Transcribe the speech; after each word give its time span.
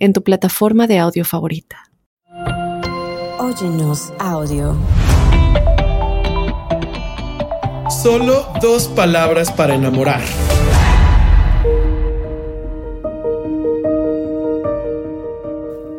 en 0.00 0.12
tu 0.12 0.24
plataforma 0.24 0.86
de 0.86 0.98
audio 0.98 1.24
favorita. 1.24 1.90
Óyenos 3.38 4.12
audio. 4.18 4.76
Solo 8.02 8.48
dos 8.60 8.88
palabras 8.88 9.52
para 9.52 9.74
enamorar. 9.74 10.22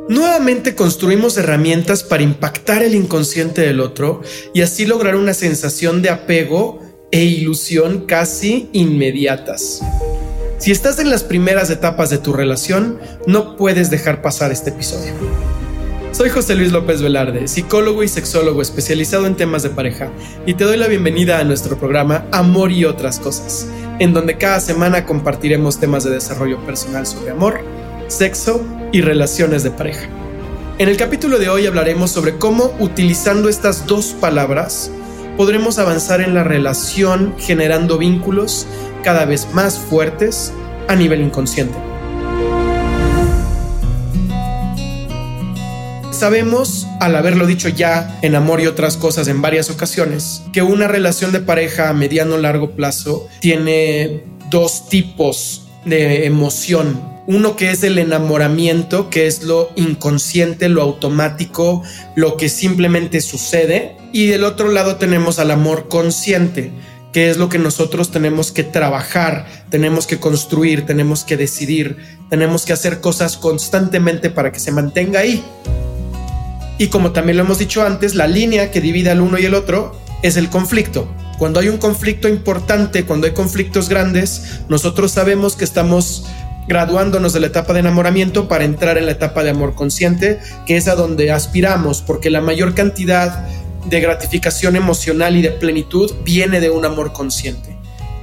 Nuevamente 0.09 0.75
construimos 0.75 1.37
herramientas 1.37 2.03
para 2.03 2.23
impactar 2.23 2.83
el 2.83 2.95
inconsciente 2.95 3.61
del 3.61 3.79
otro 3.79 4.21
y 4.53 4.61
así 4.61 4.85
lograr 4.85 5.15
una 5.15 5.33
sensación 5.33 6.01
de 6.01 6.09
apego 6.09 6.79
e 7.11 7.23
ilusión 7.23 8.05
casi 8.07 8.69
inmediatas. 8.73 9.81
Si 10.61 10.69
estás 10.69 10.99
en 10.99 11.09
las 11.09 11.23
primeras 11.23 11.71
etapas 11.71 12.11
de 12.11 12.19
tu 12.19 12.33
relación, 12.33 12.99
no 13.25 13.57
puedes 13.57 13.89
dejar 13.89 14.21
pasar 14.21 14.51
este 14.51 14.69
episodio. 14.69 15.11
Soy 16.11 16.29
José 16.29 16.53
Luis 16.53 16.71
López 16.71 17.01
Velarde, 17.01 17.47
psicólogo 17.47 18.03
y 18.03 18.07
sexólogo 18.07 18.61
especializado 18.61 19.25
en 19.25 19.35
temas 19.35 19.63
de 19.63 19.71
pareja, 19.71 20.11
y 20.45 20.53
te 20.53 20.65
doy 20.65 20.77
la 20.77 20.87
bienvenida 20.87 21.39
a 21.39 21.43
nuestro 21.43 21.79
programa 21.79 22.25
Amor 22.31 22.71
y 22.71 22.85
otras 22.85 23.17
cosas, 23.17 23.65
en 23.97 24.13
donde 24.13 24.37
cada 24.37 24.59
semana 24.59 25.07
compartiremos 25.07 25.79
temas 25.79 26.03
de 26.03 26.11
desarrollo 26.11 26.63
personal 26.63 27.07
sobre 27.07 27.31
amor, 27.31 27.61
sexo 28.07 28.63
y 28.91 29.01
relaciones 29.01 29.63
de 29.63 29.71
pareja. 29.71 30.09
En 30.77 30.89
el 30.89 30.97
capítulo 30.97 31.39
de 31.39 31.49
hoy 31.49 31.65
hablaremos 31.65 32.11
sobre 32.11 32.37
cómo 32.37 32.71
utilizando 32.79 33.49
estas 33.49 33.87
dos 33.87 34.15
palabras 34.21 34.91
podremos 35.37 35.79
avanzar 35.79 36.21
en 36.21 36.35
la 36.35 36.43
relación 36.43 37.33
generando 37.39 37.97
vínculos 37.97 38.67
cada 39.03 39.25
vez 39.25 39.47
más 39.53 39.77
fuertes 39.77 40.53
a 40.87 40.95
nivel 40.95 41.21
inconsciente. 41.21 41.77
Sabemos, 46.21 46.85
al 46.99 47.15
haberlo 47.15 47.47
dicho 47.47 47.67
ya 47.67 48.19
en 48.21 48.35
amor 48.35 48.61
y 48.61 48.67
otras 48.67 48.95
cosas 48.95 49.27
en 49.27 49.41
varias 49.41 49.71
ocasiones, 49.71 50.43
que 50.53 50.61
una 50.61 50.87
relación 50.87 51.31
de 51.31 51.39
pareja 51.39 51.89
a 51.89 51.93
mediano 51.93 52.37
largo 52.37 52.75
plazo 52.75 53.27
tiene 53.39 54.23
dos 54.51 54.87
tipos 54.87 55.67
de 55.83 56.27
emoción. 56.27 57.01
Uno 57.25 57.55
que 57.55 57.71
es 57.71 57.83
el 57.83 57.97
enamoramiento, 57.97 59.09
que 59.09 59.25
es 59.25 59.41
lo 59.41 59.71
inconsciente, 59.75 60.69
lo 60.69 60.83
automático, 60.83 61.81
lo 62.15 62.37
que 62.37 62.49
simplemente 62.49 63.19
sucede. 63.21 63.95
Y 64.13 64.27
del 64.27 64.43
otro 64.43 64.67
lado 64.67 64.97
tenemos 64.97 65.39
al 65.39 65.49
amor 65.49 65.87
consciente, 65.87 66.71
qué 67.11 67.29
es 67.29 67.37
lo 67.37 67.49
que 67.49 67.59
nosotros 67.59 68.11
tenemos 68.11 68.51
que 68.51 68.63
trabajar, 68.63 69.45
tenemos 69.69 70.07
que 70.07 70.19
construir, 70.19 70.85
tenemos 70.85 71.23
que 71.23 71.37
decidir, 71.37 71.97
tenemos 72.29 72.65
que 72.65 72.73
hacer 72.73 73.01
cosas 73.01 73.37
constantemente 73.37 74.29
para 74.29 74.51
que 74.51 74.59
se 74.59 74.71
mantenga 74.71 75.19
ahí. 75.19 75.43
Y 76.77 76.87
como 76.87 77.11
también 77.11 77.37
lo 77.37 77.43
hemos 77.43 77.59
dicho 77.59 77.85
antes, 77.85 78.15
la 78.15 78.27
línea 78.27 78.71
que 78.71 78.81
divide 78.81 79.11
al 79.11 79.21
uno 79.21 79.37
y 79.37 79.45
el 79.45 79.53
otro 79.53 79.95
es 80.23 80.37
el 80.37 80.49
conflicto. 80.49 81.07
Cuando 81.37 81.59
hay 81.59 81.69
un 81.69 81.77
conflicto 81.77 82.27
importante, 82.27 83.03
cuando 83.03 83.27
hay 83.27 83.33
conflictos 83.33 83.89
grandes, 83.89 84.61
nosotros 84.69 85.11
sabemos 85.11 85.55
que 85.55 85.63
estamos 85.63 86.25
graduándonos 86.67 87.33
de 87.33 87.39
la 87.39 87.47
etapa 87.47 87.73
de 87.73 87.79
enamoramiento 87.79 88.47
para 88.47 88.63
entrar 88.63 88.97
en 88.97 89.05
la 89.05 89.11
etapa 89.11 89.43
de 89.43 89.49
amor 89.49 89.75
consciente, 89.75 90.39
que 90.65 90.77
es 90.77 90.87
a 90.87 90.95
donde 90.95 91.31
aspiramos, 91.31 92.01
porque 92.01 92.29
la 92.29 92.41
mayor 92.41 92.75
cantidad 92.75 93.45
de 93.85 93.99
gratificación 93.99 94.75
emocional 94.75 95.35
y 95.35 95.41
de 95.41 95.51
plenitud 95.51 96.11
viene 96.23 96.59
de 96.59 96.69
un 96.69 96.85
amor 96.85 97.13
consciente. 97.13 97.77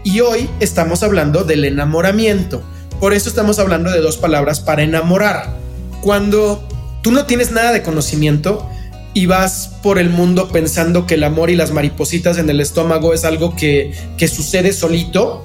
Y 0.05 0.21
hoy 0.21 0.49
estamos 0.61 1.03
hablando 1.03 1.45
del 1.45 1.65
enamoramiento. 1.65 2.63
Por 3.01 3.13
eso 3.13 3.29
estamos 3.29 3.59
hablando 3.59 3.91
de 3.91 4.01
dos 4.01 4.17
palabras 4.17 4.61
para 4.61 4.83
enamorar. 4.83 5.57
Cuando 6.01 6.67
tú 7.03 7.11
no 7.11 7.27
tienes 7.27 7.51
nada 7.51 7.73
de 7.73 7.83
conocimiento 7.83 8.69
y 9.15 9.27
vas 9.27 9.71
por 9.83 9.99
el 9.99 10.11
mundo 10.11 10.49
pensando 10.49 11.07
que 11.07 11.15
el 11.15 11.25
amor 11.25 11.51
y 11.51 11.57
las 11.57 11.73
maripositas 11.73 12.39
en 12.39 12.49
el 12.51 12.61
estómago 12.61 13.15
es 13.15 13.25
algo 13.25 13.57
que, 13.57 13.93
que 14.17 14.29
sucede 14.29 14.73
solito, 14.73 15.45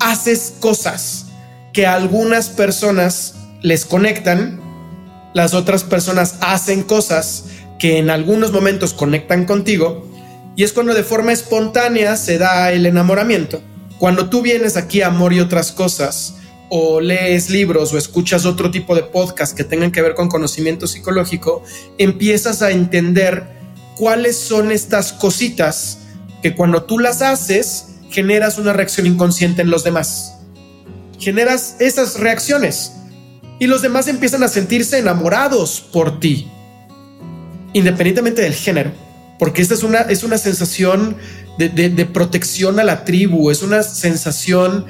haces 0.00 0.54
cosas 0.60 1.26
que 1.72 1.86
a 1.86 1.94
algunas 1.94 2.48
personas 2.48 3.34
les 3.62 3.84
conectan, 3.84 4.60
las 5.34 5.54
otras 5.54 5.84
personas 5.84 6.36
hacen 6.40 6.82
cosas 6.82 7.44
que 7.78 7.98
en 7.98 8.10
algunos 8.10 8.52
momentos 8.52 8.94
conectan 8.94 9.44
contigo 9.44 10.06
y 10.56 10.64
es 10.64 10.72
cuando 10.72 10.94
de 10.94 11.02
forma 11.02 11.32
espontánea 11.32 12.16
se 12.16 12.38
da 12.38 12.72
el 12.72 12.86
enamoramiento. 12.86 13.60
Cuando 13.98 14.28
tú 14.28 14.42
vienes 14.42 14.76
aquí 14.76 15.02
a 15.02 15.08
Amor 15.08 15.32
y 15.32 15.40
otras 15.40 15.72
cosas, 15.72 16.36
o 16.68 17.00
lees 17.00 17.50
libros 17.50 17.92
o 17.92 17.98
escuchas 17.98 18.44
otro 18.44 18.70
tipo 18.70 18.94
de 18.94 19.02
podcast 19.02 19.56
que 19.56 19.64
tengan 19.64 19.92
que 19.92 20.02
ver 20.02 20.14
con 20.14 20.28
conocimiento 20.28 20.86
psicológico, 20.86 21.62
empiezas 21.98 22.62
a 22.62 22.70
entender 22.70 23.56
cuáles 23.96 24.36
son 24.36 24.72
estas 24.72 25.12
cositas 25.12 25.98
que 26.42 26.54
cuando 26.54 26.84
tú 26.84 26.98
las 26.98 27.22
haces 27.22 27.96
generas 28.10 28.58
una 28.58 28.72
reacción 28.72 29.06
inconsciente 29.06 29.62
en 29.62 29.70
los 29.70 29.84
demás. 29.84 30.38
Generas 31.18 31.76
esas 31.80 32.18
reacciones 32.18 32.92
y 33.58 33.66
los 33.66 33.82
demás 33.82 34.08
empiezan 34.08 34.42
a 34.42 34.48
sentirse 34.48 34.98
enamorados 34.98 35.80
por 35.80 36.20
ti 36.20 36.50
independientemente 37.76 38.40
del 38.40 38.54
género, 38.54 38.90
porque 39.38 39.60
esta 39.60 39.74
es 39.74 39.82
una, 39.82 39.98
es 40.00 40.24
una 40.24 40.38
sensación 40.38 41.16
de, 41.58 42.06
protección 42.06 42.80
a 42.80 42.84
la 42.84 43.04
tribu, 43.04 43.50
es 43.50 43.62
una 43.62 43.82
sensación 43.82 44.86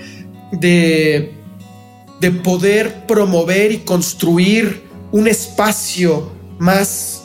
de, 0.53 1.35
de 2.21 2.31
poder 2.31 3.07
promover 3.07 3.73
y 3.73 3.79
construir 3.79 4.85
un 5.11 5.27
espacio 5.27 6.31
más 6.61 7.25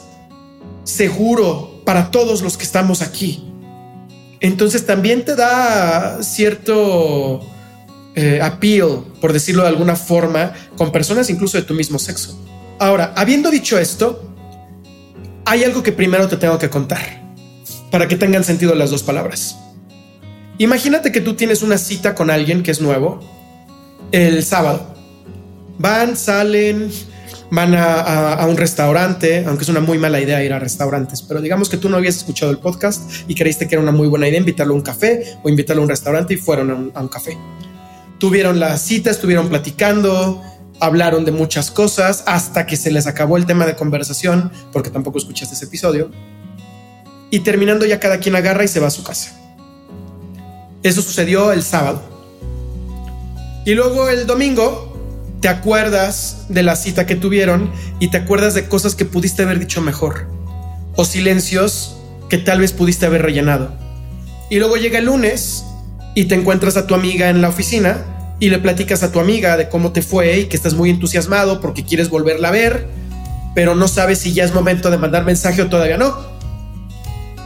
seguro 0.82 1.80
para 1.84 2.10
todos 2.10 2.42
los 2.42 2.56
que 2.56 2.64
estamos 2.64 3.00
aquí. 3.00 3.48
Entonces 4.40 4.84
también 4.84 5.24
te 5.24 5.36
da 5.36 6.24
cierto 6.24 7.40
eh, 8.16 8.40
appeal, 8.42 9.04
por 9.20 9.32
decirlo 9.32 9.62
de 9.62 9.68
alguna 9.68 9.94
forma, 9.94 10.54
con 10.76 10.90
personas 10.90 11.30
incluso 11.30 11.56
de 11.56 11.62
tu 11.62 11.74
mismo 11.74 12.00
sexo. 12.00 12.36
Ahora, 12.80 13.12
habiendo 13.14 13.48
dicho 13.48 13.78
esto, 13.78 14.31
hay 15.52 15.64
algo 15.64 15.82
que 15.82 15.92
primero 15.92 16.28
te 16.28 16.38
tengo 16.38 16.58
que 16.58 16.70
contar 16.70 17.20
para 17.90 18.08
que 18.08 18.16
tengan 18.16 18.42
sentido 18.42 18.74
las 18.74 18.88
dos 18.88 19.02
palabras. 19.02 19.54
Imagínate 20.56 21.12
que 21.12 21.20
tú 21.20 21.34
tienes 21.34 21.60
una 21.60 21.76
cita 21.76 22.14
con 22.14 22.30
alguien 22.30 22.62
que 22.62 22.70
es 22.70 22.80
nuevo 22.80 23.20
el 24.12 24.42
sábado. 24.44 24.94
Van, 25.78 26.16
salen, 26.16 26.90
van 27.50 27.74
a, 27.74 28.46
un 28.48 28.56
restaurante, 28.56 29.44
aunque 29.46 29.64
es 29.64 29.68
una 29.68 29.80
muy 29.80 29.98
mala 29.98 30.22
idea 30.22 30.42
ir 30.42 30.54
a 30.54 30.58
restaurantes, 30.58 31.20
pero 31.20 31.42
digamos 31.42 31.68
que 31.68 31.76
tú 31.76 31.90
no 31.90 31.98
habías 31.98 32.16
escuchado 32.16 32.50
el 32.50 32.56
podcast 32.56 33.02
y 33.28 33.34
creíste 33.34 33.68
que 33.68 33.74
era 33.74 33.82
una 33.82 33.92
muy 33.92 34.08
buena 34.08 34.26
idea 34.28 34.38
invitarlo 34.38 34.72
a 34.72 34.76
un 34.76 34.82
café 34.82 35.36
o 35.42 35.50
invitarlo 35.50 35.82
a 35.82 35.84
un 35.84 35.90
restaurante 35.90 36.32
y 36.32 36.38
fueron 36.38 36.92
a 36.94 37.00
un, 37.02 37.08
café. 37.08 37.36
Tuvieron 38.18 38.58
la 38.58 38.78
cita, 38.78 39.10
estuvieron 39.10 39.50
platicando, 39.50 40.42
hablaron 40.82 41.24
de 41.24 41.30
muchas 41.30 41.70
cosas 41.70 42.24
hasta 42.26 42.66
que 42.66 42.76
se 42.76 42.90
les 42.90 43.06
acabó 43.06 43.36
el 43.36 43.46
tema 43.46 43.66
de 43.66 43.76
conversación, 43.76 44.50
porque 44.72 44.90
tampoco 44.90 45.18
escuchaste 45.18 45.54
ese 45.54 45.66
episodio. 45.66 46.10
Y 47.30 47.40
terminando 47.40 47.86
ya 47.86 48.00
cada 48.00 48.18
quien 48.18 48.34
agarra 48.34 48.64
y 48.64 48.68
se 48.68 48.80
va 48.80 48.88
a 48.88 48.90
su 48.90 49.04
casa. 49.04 49.30
Eso 50.82 51.00
sucedió 51.00 51.52
el 51.52 51.62
sábado. 51.62 52.02
Y 53.64 53.74
luego 53.74 54.08
el 54.08 54.26
domingo 54.26 54.98
te 55.40 55.46
acuerdas 55.46 56.46
de 56.48 56.64
la 56.64 56.74
cita 56.74 57.06
que 57.06 57.14
tuvieron 57.14 57.70
y 58.00 58.10
te 58.10 58.16
acuerdas 58.16 58.54
de 58.54 58.66
cosas 58.66 58.96
que 58.96 59.04
pudiste 59.04 59.44
haber 59.44 59.60
dicho 59.60 59.80
mejor. 59.82 60.26
O 60.96 61.04
silencios 61.04 61.96
que 62.28 62.38
tal 62.38 62.58
vez 62.58 62.72
pudiste 62.72 63.06
haber 63.06 63.22
rellenado. 63.22 63.72
Y 64.50 64.58
luego 64.58 64.76
llega 64.76 64.98
el 64.98 65.04
lunes 65.04 65.64
y 66.16 66.24
te 66.24 66.34
encuentras 66.34 66.76
a 66.76 66.88
tu 66.88 66.96
amiga 66.96 67.30
en 67.30 67.40
la 67.40 67.50
oficina 67.50 68.11
y 68.42 68.50
le 68.50 68.58
platicas 68.58 69.04
a 69.04 69.12
tu 69.12 69.20
amiga 69.20 69.56
de 69.56 69.68
cómo 69.68 69.92
te 69.92 70.02
fue 70.02 70.40
y 70.40 70.44
que 70.46 70.56
estás 70.56 70.74
muy 70.74 70.90
entusiasmado 70.90 71.60
porque 71.60 71.84
quieres 71.84 72.08
volverla 72.08 72.48
a 72.48 72.50
ver, 72.50 72.88
pero 73.54 73.76
no 73.76 73.86
sabes 73.86 74.18
si 74.18 74.32
ya 74.32 74.42
es 74.42 74.52
momento 74.52 74.90
de 74.90 74.98
mandar 74.98 75.24
mensaje 75.24 75.62
o 75.62 75.68
todavía 75.68 75.96
no. 75.96 76.12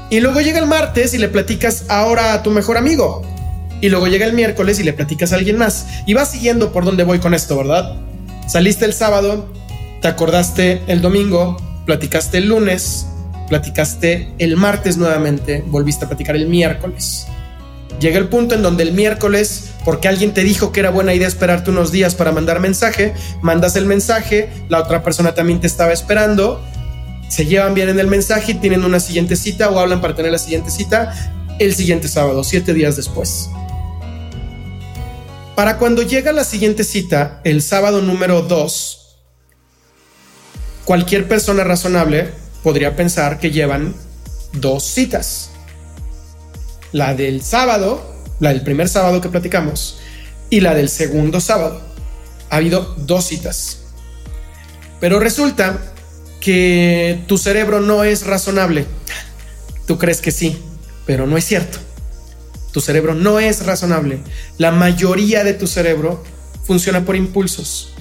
Y 0.08 0.20
luego 0.20 0.40
llega 0.40 0.58
el 0.58 0.66
martes 0.66 1.12
y 1.12 1.18
le 1.18 1.28
platicas 1.28 1.84
ahora 1.90 2.32
a 2.32 2.42
tu 2.42 2.50
mejor 2.50 2.78
amigo. 2.78 3.20
Y 3.82 3.90
luego 3.90 4.06
llega 4.06 4.24
el 4.24 4.32
miércoles 4.32 4.80
y 4.80 4.84
le 4.84 4.94
platicas 4.94 5.34
a 5.34 5.36
alguien 5.36 5.58
más. 5.58 5.86
Y 6.06 6.14
vas 6.14 6.30
siguiendo 6.30 6.72
por 6.72 6.86
dónde 6.86 7.04
voy 7.04 7.18
con 7.18 7.34
esto, 7.34 7.58
¿verdad? 7.58 8.00
Saliste 8.48 8.86
el 8.86 8.94
sábado, 8.94 9.52
te 10.00 10.08
acordaste 10.08 10.80
el 10.86 11.02
domingo, 11.02 11.58
platicaste 11.84 12.38
el 12.38 12.48
lunes, 12.48 13.06
platicaste 13.50 14.32
el 14.38 14.56
martes 14.56 14.96
nuevamente, 14.96 15.62
volviste 15.66 16.06
a 16.06 16.08
platicar 16.08 16.36
el 16.36 16.46
miércoles. 16.46 17.26
Llega 18.00 18.18
el 18.18 18.28
punto 18.28 18.54
en 18.54 18.62
donde 18.62 18.82
el 18.82 18.92
miércoles, 18.92 19.70
porque 19.84 20.08
alguien 20.08 20.34
te 20.34 20.42
dijo 20.42 20.70
que 20.70 20.80
era 20.80 20.90
buena 20.90 21.14
idea 21.14 21.26
esperarte 21.26 21.70
unos 21.70 21.92
días 21.92 22.14
para 22.14 22.30
mandar 22.30 22.60
mensaje, 22.60 23.14
mandas 23.40 23.74
el 23.76 23.86
mensaje, 23.86 24.50
la 24.68 24.80
otra 24.80 25.02
persona 25.02 25.34
también 25.34 25.60
te 25.60 25.66
estaba 25.66 25.92
esperando, 25.92 26.62
se 27.28 27.46
llevan 27.46 27.74
bien 27.74 27.88
en 27.88 27.98
el 27.98 28.06
mensaje 28.06 28.52
y 28.52 28.54
tienen 28.56 28.84
una 28.84 29.00
siguiente 29.00 29.34
cita 29.34 29.70
o 29.70 29.78
hablan 29.78 30.00
para 30.00 30.14
tener 30.14 30.30
la 30.30 30.38
siguiente 30.38 30.70
cita 30.70 31.32
el 31.58 31.74
siguiente 31.74 32.06
sábado, 32.06 32.44
siete 32.44 32.74
días 32.74 32.96
después. 32.96 33.48
Para 35.54 35.78
cuando 35.78 36.02
llega 36.02 36.32
la 36.32 36.44
siguiente 36.44 36.84
cita, 36.84 37.40
el 37.44 37.62
sábado 37.62 38.02
número 38.02 38.42
2, 38.42 39.16
cualquier 40.84 41.26
persona 41.26 41.64
razonable 41.64 42.30
podría 42.62 42.94
pensar 42.94 43.38
que 43.38 43.50
llevan 43.50 43.94
dos 44.52 44.84
citas 44.84 45.50
la 46.96 47.14
del 47.14 47.42
sábado, 47.42 48.00
la 48.40 48.54
del 48.54 48.62
primer 48.62 48.88
sábado 48.88 49.20
que 49.20 49.28
platicamos, 49.28 49.98
y 50.48 50.60
la 50.60 50.74
del 50.74 50.88
segundo 50.88 51.42
sábado. 51.42 51.82
Ha 52.48 52.56
habido 52.56 52.94
dos 52.96 53.26
citas. 53.26 53.80
Pero 54.98 55.20
resulta 55.20 55.92
que 56.40 57.22
tu 57.26 57.36
cerebro 57.36 57.80
no 57.80 58.02
es 58.02 58.24
razonable. 58.24 58.86
Tú 59.86 59.98
crees 59.98 60.22
que 60.22 60.30
sí, 60.30 60.56
pero 61.04 61.26
no 61.26 61.36
es 61.36 61.44
cierto. 61.44 61.78
Tu 62.72 62.80
cerebro 62.80 63.14
no 63.14 63.40
es 63.40 63.66
razonable. 63.66 64.20
La 64.56 64.70
mayoría 64.70 65.44
de 65.44 65.52
tu 65.52 65.66
cerebro 65.66 66.24
funciona 66.64 67.04
por 67.04 67.14
impulsos. 67.14 67.92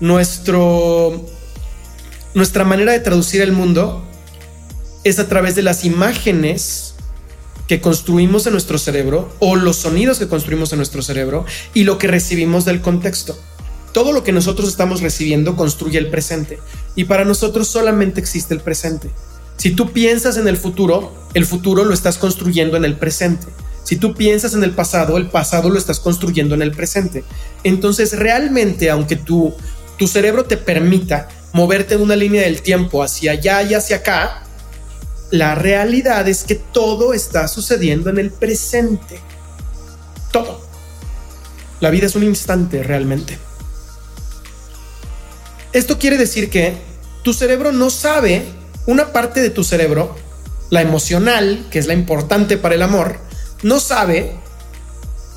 Nuestro, 0.00 1.24
nuestra 2.34 2.64
manera 2.64 2.90
de 2.90 3.00
traducir 3.00 3.40
el 3.40 3.52
mundo 3.52 4.04
es 5.04 5.20
a 5.20 5.28
través 5.28 5.54
de 5.54 5.62
las 5.62 5.84
imágenes 5.84 6.85
que 7.68 7.80
construimos 7.80 8.46
en 8.46 8.52
nuestro 8.52 8.78
cerebro 8.78 9.32
o 9.38 9.56
los 9.56 9.76
sonidos 9.76 10.18
que 10.18 10.28
construimos 10.28 10.72
en 10.72 10.78
nuestro 10.78 11.02
cerebro 11.02 11.44
y 11.74 11.84
lo 11.84 11.98
que 11.98 12.06
recibimos 12.06 12.64
del 12.64 12.80
contexto. 12.80 13.36
Todo 13.92 14.12
lo 14.12 14.22
que 14.22 14.32
nosotros 14.32 14.68
estamos 14.68 15.00
recibiendo 15.00 15.56
construye 15.56 15.98
el 15.98 16.08
presente 16.08 16.58
y 16.94 17.04
para 17.04 17.24
nosotros 17.24 17.68
solamente 17.68 18.20
existe 18.20 18.54
el 18.54 18.60
presente. 18.60 19.10
Si 19.56 19.70
tú 19.70 19.92
piensas 19.92 20.36
en 20.36 20.48
el 20.48 20.56
futuro, 20.56 21.14
el 21.34 21.46
futuro 21.46 21.84
lo 21.84 21.94
estás 21.94 22.18
construyendo 22.18 22.76
en 22.76 22.84
el 22.84 22.96
presente. 22.96 23.46
Si 23.84 23.96
tú 23.96 24.14
piensas 24.14 24.54
en 24.54 24.64
el 24.64 24.72
pasado, 24.72 25.16
el 25.16 25.28
pasado 25.28 25.70
lo 25.70 25.78
estás 25.78 26.00
construyendo 26.00 26.54
en 26.54 26.62
el 26.62 26.72
presente. 26.72 27.24
Entonces, 27.64 28.18
realmente, 28.18 28.90
aunque 28.90 29.16
tu, 29.16 29.54
tu 29.96 30.08
cerebro 30.08 30.44
te 30.44 30.56
permita 30.56 31.28
moverte 31.52 31.94
en 31.94 32.02
una 32.02 32.16
línea 32.16 32.42
del 32.42 32.60
tiempo 32.62 33.02
hacia 33.02 33.32
allá 33.32 33.62
y 33.62 33.74
hacia 33.74 33.96
acá, 33.96 34.45
la 35.30 35.54
realidad 35.54 36.28
es 36.28 36.44
que 36.44 36.54
todo 36.54 37.12
está 37.12 37.48
sucediendo 37.48 38.10
en 38.10 38.18
el 38.18 38.30
presente. 38.30 39.20
Todo. 40.32 40.60
La 41.80 41.90
vida 41.90 42.06
es 42.06 42.14
un 42.14 42.22
instante 42.22 42.82
realmente. 42.82 43.38
Esto 45.72 45.98
quiere 45.98 46.16
decir 46.16 46.48
que 46.48 46.76
tu 47.22 47.34
cerebro 47.34 47.72
no 47.72 47.90
sabe, 47.90 48.44
una 48.86 49.12
parte 49.12 49.40
de 49.40 49.50
tu 49.50 49.64
cerebro, 49.64 50.16
la 50.70 50.80
emocional, 50.80 51.66
que 51.70 51.78
es 51.78 51.86
la 51.86 51.94
importante 51.94 52.56
para 52.56 52.76
el 52.76 52.82
amor, 52.82 53.18
no 53.62 53.80
sabe 53.80 54.36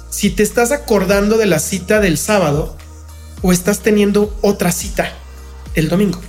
si 0.09 0.29
te 0.29 0.43
estás 0.43 0.71
acordando 0.71 1.37
de 1.37 1.45
la 1.45 1.59
cita 1.59 1.99
del 1.99 2.17
sábado 2.17 2.77
o 3.41 3.51
estás 3.51 3.79
teniendo 3.79 4.37
otra 4.41 4.71
cita 4.71 5.13
el 5.75 5.89
domingo. 5.89 6.19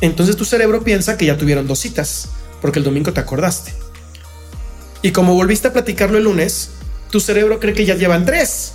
Entonces 0.00 0.36
tu 0.36 0.44
cerebro 0.44 0.82
piensa 0.82 1.16
que 1.16 1.26
ya 1.26 1.36
tuvieron 1.36 1.66
dos 1.66 1.78
citas, 1.78 2.28
porque 2.60 2.78
el 2.78 2.84
domingo 2.84 3.12
te 3.12 3.20
acordaste. 3.20 3.72
Y 5.02 5.12
como 5.12 5.34
volviste 5.34 5.68
a 5.68 5.72
platicarlo 5.72 6.18
el 6.18 6.24
lunes, 6.24 6.70
tu 7.10 7.20
cerebro 7.20 7.60
cree 7.60 7.74
que 7.74 7.86
ya 7.86 7.94
llevan 7.94 8.24
tres. 8.24 8.72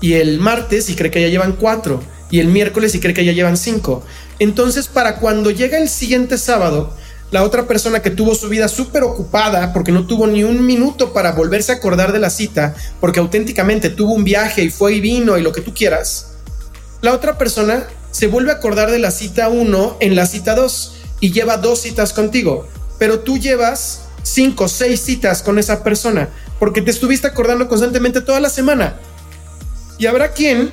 Y 0.00 0.14
el 0.14 0.38
martes 0.38 0.90
y 0.90 0.94
cree 0.94 1.10
que 1.10 1.22
ya 1.22 1.28
llevan 1.28 1.52
cuatro. 1.52 2.02
Y 2.30 2.40
el 2.40 2.48
miércoles 2.48 2.94
y 2.94 3.00
cree 3.00 3.14
que 3.14 3.24
ya 3.24 3.32
llevan 3.32 3.56
cinco. 3.56 4.04
Entonces 4.38 4.88
para 4.88 5.16
cuando 5.16 5.50
llega 5.50 5.78
el 5.78 5.88
siguiente 5.88 6.38
sábado, 6.38 6.92
la 7.30 7.42
otra 7.42 7.66
persona 7.66 8.02
que 8.02 8.10
tuvo 8.10 8.34
su 8.34 8.48
vida 8.48 8.68
súper 8.68 9.02
ocupada 9.02 9.72
porque 9.72 9.92
no 9.92 10.06
tuvo 10.06 10.26
ni 10.26 10.44
un 10.44 10.64
minuto 10.64 11.12
para 11.12 11.32
volverse 11.32 11.72
a 11.72 11.76
acordar 11.76 12.12
de 12.12 12.20
la 12.20 12.30
cita, 12.30 12.74
porque 13.00 13.20
auténticamente 13.20 13.90
tuvo 13.90 14.12
un 14.12 14.24
viaje 14.24 14.62
y 14.62 14.70
fue 14.70 14.94
y 14.94 15.00
vino 15.00 15.36
y 15.36 15.42
lo 15.42 15.52
que 15.52 15.60
tú 15.60 15.74
quieras, 15.74 16.34
la 17.00 17.12
otra 17.12 17.36
persona 17.36 17.86
se 18.16 18.28
vuelve 18.28 18.50
a 18.50 18.54
acordar 18.54 18.90
de 18.90 18.98
la 18.98 19.10
cita 19.10 19.50
1 19.50 19.98
en 20.00 20.16
la 20.16 20.24
cita 20.24 20.54
2 20.54 20.94
y 21.20 21.32
lleva 21.32 21.58
dos 21.58 21.82
citas 21.82 22.14
contigo, 22.14 22.66
pero 22.98 23.20
tú 23.20 23.36
llevas 23.36 24.04
5, 24.22 24.68
6 24.68 24.98
citas 24.98 25.42
con 25.42 25.58
esa 25.58 25.84
persona 25.84 26.30
porque 26.58 26.80
te 26.80 26.90
estuviste 26.90 27.26
acordando 27.26 27.68
constantemente 27.68 28.22
toda 28.22 28.40
la 28.40 28.48
semana. 28.48 28.98
Y 29.98 30.06
habrá 30.06 30.32
quien 30.32 30.72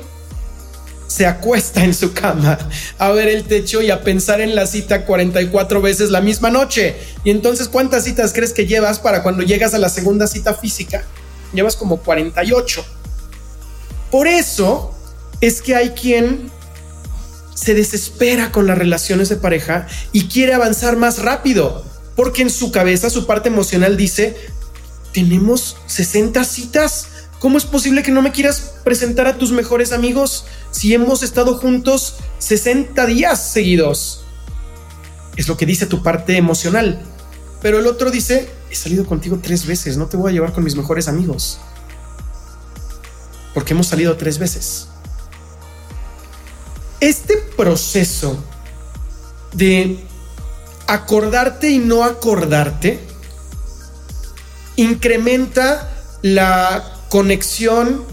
se 1.07 1.25
acuesta 1.25 1.83
en 1.83 1.93
su 1.93 2.13
cama 2.13 2.57
a 2.97 3.11
ver 3.11 3.27
el 3.27 3.43
techo 3.43 3.81
y 3.81 3.91
a 3.91 4.03
pensar 4.03 4.39
en 4.39 4.55
la 4.55 4.65
cita 4.65 5.03
44 5.03 5.81
veces 5.81 6.11
la 6.11 6.21
misma 6.21 6.49
noche. 6.49 6.95
Y 7.25 7.29
entonces, 7.29 7.67
¿cuántas 7.67 8.05
citas 8.05 8.31
crees 8.31 8.53
que 8.53 8.67
llevas 8.67 8.99
para 8.99 9.21
cuando 9.21 9.43
llegas 9.43 9.73
a 9.73 9.79
la 9.79 9.89
segunda 9.89 10.27
cita 10.27 10.53
física? 10.53 11.03
Llevas 11.53 11.75
como 11.75 11.97
48. 11.97 12.85
Por 14.09 14.27
eso 14.27 14.95
es 15.41 15.61
que 15.61 15.75
hay 15.75 15.89
quien 15.89 16.49
se 17.63 17.73
desespera 17.73 18.51
con 18.51 18.67
las 18.67 18.77
relaciones 18.77 19.29
de 19.29 19.37
pareja 19.37 19.87
y 20.11 20.25
quiere 20.27 20.53
avanzar 20.53 20.97
más 20.97 21.19
rápido, 21.19 21.85
porque 22.15 22.41
en 22.41 22.49
su 22.49 22.71
cabeza 22.71 23.09
su 23.09 23.25
parte 23.25 23.47
emocional 23.47 23.95
dice, 23.95 24.35
tenemos 25.13 25.77
60 25.87 26.43
citas, 26.43 27.07
¿cómo 27.39 27.57
es 27.57 27.63
posible 27.63 28.03
que 28.03 28.11
no 28.11 28.21
me 28.21 28.33
quieras 28.33 28.73
presentar 28.83 29.27
a 29.27 29.37
tus 29.37 29.53
mejores 29.53 29.93
amigos 29.93 30.45
si 30.71 30.93
hemos 30.93 31.23
estado 31.23 31.57
juntos 31.57 32.15
60 32.39 33.05
días 33.05 33.51
seguidos? 33.51 34.25
Es 35.37 35.47
lo 35.47 35.55
que 35.55 35.65
dice 35.65 35.85
tu 35.85 36.03
parte 36.03 36.35
emocional. 36.35 37.01
Pero 37.61 37.79
el 37.79 37.87
otro 37.87 38.11
dice, 38.11 38.49
he 38.69 38.75
salido 38.75 39.05
contigo 39.05 39.39
tres 39.41 39.65
veces, 39.65 39.95
no 39.95 40.07
te 40.07 40.17
voy 40.17 40.31
a 40.31 40.33
llevar 40.33 40.51
con 40.51 40.65
mis 40.65 40.75
mejores 40.75 41.07
amigos. 41.07 41.59
Porque 43.53 43.73
hemos 43.73 43.87
salido 43.87 44.17
tres 44.17 44.37
veces. 44.37 44.89
Este 47.03 47.35
proceso 47.57 48.41
de 49.51 49.97
acordarte 50.87 51.69
y 51.69 51.77
no 51.77 52.05
acordarte 52.05 52.97
incrementa 54.77 55.93
la 56.21 57.01
conexión 57.09 58.05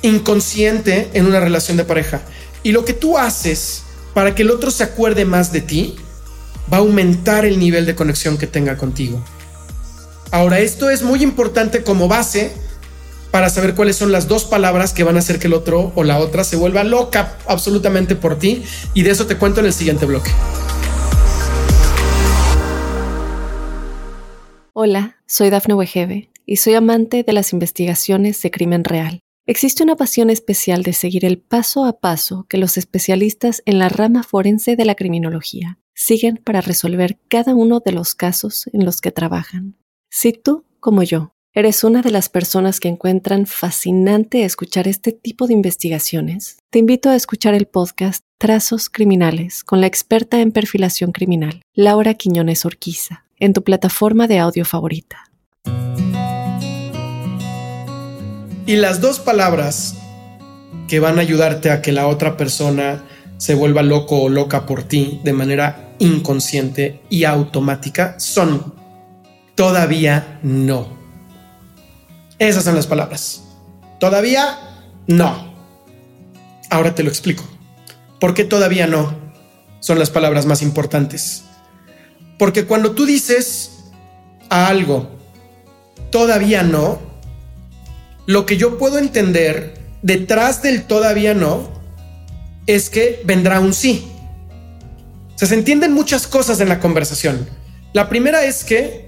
inconsciente 0.00 1.10
en 1.12 1.26
una 1.26 1.40
relación 1.40 1.76
de 1.76 1.84
pareja. 1.84 2.22
Y 2.62 2.72
lo 2.72 2.86
que 2.86 2.94
tú 2.94 3.18
haces 3.18 3.82
para 4.14 4.34
que 4.34 4.40
el 4.40 4.50
otro 4.50 4.70
se 4.70 4.84
acuerde 4.84 5.26
más 5.26 5.52
de 5.52 5.60
ti 5.60 5.96
va 6.72 6.78
a 6.78 6.80
aumentar 6.80 7.44
el 7.44 7.58
nivel 7.58 7.84
de 7.84 7.94
conexión 7.94 8.38
que 8.38 8.46
tenga 8.46 8.78
contigo. 8.78 9.22
Ahora, 10.30 10.60
esto 10.60 10.88
es 10.88 11.02
muy 11.02 11.22
importante 11.22 11.82
como 11.82 12.08
base 12.08 12.56
para 13.30 13.48
saber 13.50 13.74
cuáles 13.74 13.96
son 13.96 14.12
las 14.12 14.28
dos 14.28 14.44
palabras 14.44 14.92
que 14.92 15.04
van 15.04 15.16
a 15.16 15.20
hacer 15.20 15.38
que 15.38 15.46
el 15.46 15.54
otro 15.54 15.92
o 15.94 16.04
la 16.04 16.18
otra 16.18 16.44
se 16.44 16.56
vuelva 16.56 16.84
loca 16.84 17.36
absolutamente 17.46 18.16
por 18.16 18.38
ti. 18.38 18.64
Y 18.94 19.02
de 19.02 19.10
eso 19.10 19.26
te 19.26 19.36
cuento 19.36 19.60
en 19.60 19.66
el 19.66 19.72
siguiente 19.72 20.06
bloque. 20.06 20.30
Hola, 24.72 25.16
soy 25.26 25.50
Dafne 25.50 25.74
Wegebe 25.74 26.30
y 26.46 26.56
soy 26.56 26.74
amante 26.74 27.22
de 27.22 27.32
las 27.32 27.52
investigaciones 27.52 28.40
de 28.42 28.50
crimen 28.50 28.84
real. 28.84 29.20
Existe 29.46 29.82
una 29.82 29.96
pasión 29.96 30.30
especial 30.30 30.82
de 30.82 30.92
seguir 30.92 31.24
el 31.24 31.38
paso 31.38 31.84
a 31.84 31.98
paso 31.98 32.46
que 32.48 32.56
los 32.56 32.76
especialistas 32.76 33.62
en 33.66 33.78
la 33.78 33.88
rama 33.88 34.22
forense 34.22 34.76
de 34.76 34.84
la 34.84 34.94
criminología 34.94 35.78
siguen 35.94 36.36
para 36.36 36.60
resolver 36.60 37.18
cada 37.28 37.54
uno 37.54 37.80
de 37.84 37.92
los 37.92 38.14
casos 38.14 38.70
en 38.72 38.84
los 38.84 39.00
que 39.00 39.10
trabajan. 39.10 39.76
Si 40.08 40.32
tú, 40.32 40.64
como 40.78 41.02
yo, 41.02 41.34
¿Eres 41.52 41.82
una 41.82 42.00
de 42.00 42.12
las 42.12 42.28
personas 42.28 42.78
que 42.78 42.86
encuentran 42.86 43.44
fascinante 43.44 44.44
escuchar 44.44 44.86
este 44.86 45.10
tipo 45.10 45.48
de 45.48 45.52
investigaciones? 45.52 46.58
Te 46.70 46.78
invito 46.78 47.10
a 47.10 47.16
escuchar 47.16 47.54
el 47.54 47.66
podcast 47.66 48.22
Trazos 48.38 48.88
Criminales 48.88 49.64
con 49.64 49.80
la 49.80 49.88
experta 49.88 50.40
en 50.40 50.52
perfilación 50.52 51.10
criminal, 51.10 51.62
Laura 51.74 52.14
Quiñones 52.14 52.64
Orquiza, 52.64 53.24
en 53.40 53.52
tu 53.52 53.64
plataforma 53.64 54.28
de 54.28 54.38
audio 54.38 54.64
favorita. 54.64 55.28
Y 58.64 58.76
las 58.76 59.00
dos 59.00 59.18
palabras 59.18 59.96
que 60.86 61.00
van 61.00 61.18
a 61.18 61.22
ayudarte 61.22 61.72
a 61.72 61.82
que 61.82 61.90
la 61.90 62.06
otra 62.06 62.36
persona 62.36 63.02
se 63.38 63.56
vuelva 63.56 63.82
loco 63.82 64.22
o 64.22 64.28
loca 64.28 64.66
por 64.66 64.84
ti 64.84 65.20
de 65.24 65.32
manera 65.32 65.96
inconsciente 65.98 67.00
y 67.10 67.24
automática 67.24 68.20
son 68.20 68.72
todavía 69.56 70.38
no. 70.44 70.99
Esas 72.40 72.64
son 72.64 72.74
las 72.74 72.86
palabras. 72.86 73.42
Todavía 73.98 74.58
no. 75.06 75.54
Ahora 76.70 76.94
te 76.94 77.02
lo 77.02 77.10
explico. 77.10 77.44
¿Por 78.18 78.32
qué 78.32 78.44
todavía 78.44 78.86
no? 78.86 79.14
Son 79.80 79.98
las 79.98 80.08
palabras 80.08 80.46
más 80.46 80.62
importantes. 80.62 81.44
Porque 82.38 82.64
cuando 82.64 82.92
tú 82.92 83.04
dices 83.04 83.90
a 84.48 84.68
algo, 84.68 85.10
todavía 86.10 86.62
no, 86.62 86.98
lo 88.24 88.46
que 88.46 88.56
yo 88.56 88.78
puedo 88.78 88.98
entender 88.98 89.78
detrás 90.00 90.62
del 90.62 90.84
todavía 90.84 91.34
no 91.34 91.68
es 92.66 92.88
que 92.88 93.20
vendrá 93.26 93.60
un 93.60 93.74
sí. 93.74 94.10
Se 95.34 95.54
entienden 95.54 95.92
muchas 95.92 96.26
cosas 96.26 96.58
en 96.60 96.70
la 96.70 96.80
conversación. 96.80 97.46
La 97.92 98.08
primera 98.08 98.44
es 98.44 98.64
que 98.64 99.06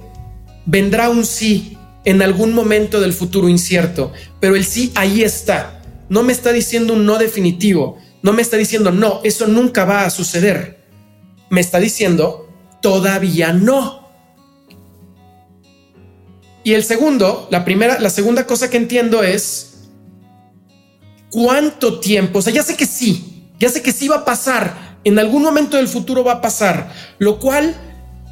vendrá 0.66 1.08
un 1.08 1.24
sí 1.24 1.78
en 2.04 2.22
algún 2.22 2.52
momento 2.54 3.00
del 3.00 3.12
futuro 3.12 3.48
incierto, 3.48 4.12
pero 4.40 4.56
el 4.56 4.64
sí 4.64 4.92
ahí 4.94 5.22
está. 5.22 5.82
No 6.08 6.22
me 6.22 6.32
está 6.32 6.52
diciendo 6.52 6.94
un 6.94 7.06
no 7.06 7.18
definitivo, 7.18 7.98
no 8.22 8.32
me 8.32 8.42
está 8.42 8.56
diciendo 8.56 8.90
no, 8.90 9.20
eso 9.24 9.46
nunca 9.46 9.84
va 9.84 10.04
a 10.04 10.10
suceder. 10.10 10.82
Me 11.50 11.60
está 11.60 11.78
diciendo 11.78 12.48
todavía 12.80 13.52
no. 13.52 14.02
Y 16.64 16.74
el 16.74 16.84
segundo, 16.84 17.48
la 17.50 17.64
primera, 17.64 17.98
la 17.98 18.10
segunda 18.10 18.46
cosa 18.46 18.70
que 18.70 18.76
entiendo 18.76 19.22
es 19.22 19.88
cuánto 21.30 21.98
tiempo, 21.98 22.38
o 22.38 22.42
sea, 22.42 22.52
ya 22.52 22.62
sé 22.62 22.76
que 22.76 22.86
sí, 22.86 23.48
ya 23.58 23.68
sé 23.68 23.82
que 23.82 23.92
sí 23.92 24.06
va 24.06 24.16
a 24.16 24.24
pasar, 24.24 24.98
en 25.02 25.18
algún 25.18 25.42
momento 25.42 25.76
del 25.76 25.88
futuro 25.88 26.22
va 26.22 26.34
a 26.34 26.40
pasar, 26.40 26.92
lo 27.18 27.38
cual 27.38 27.74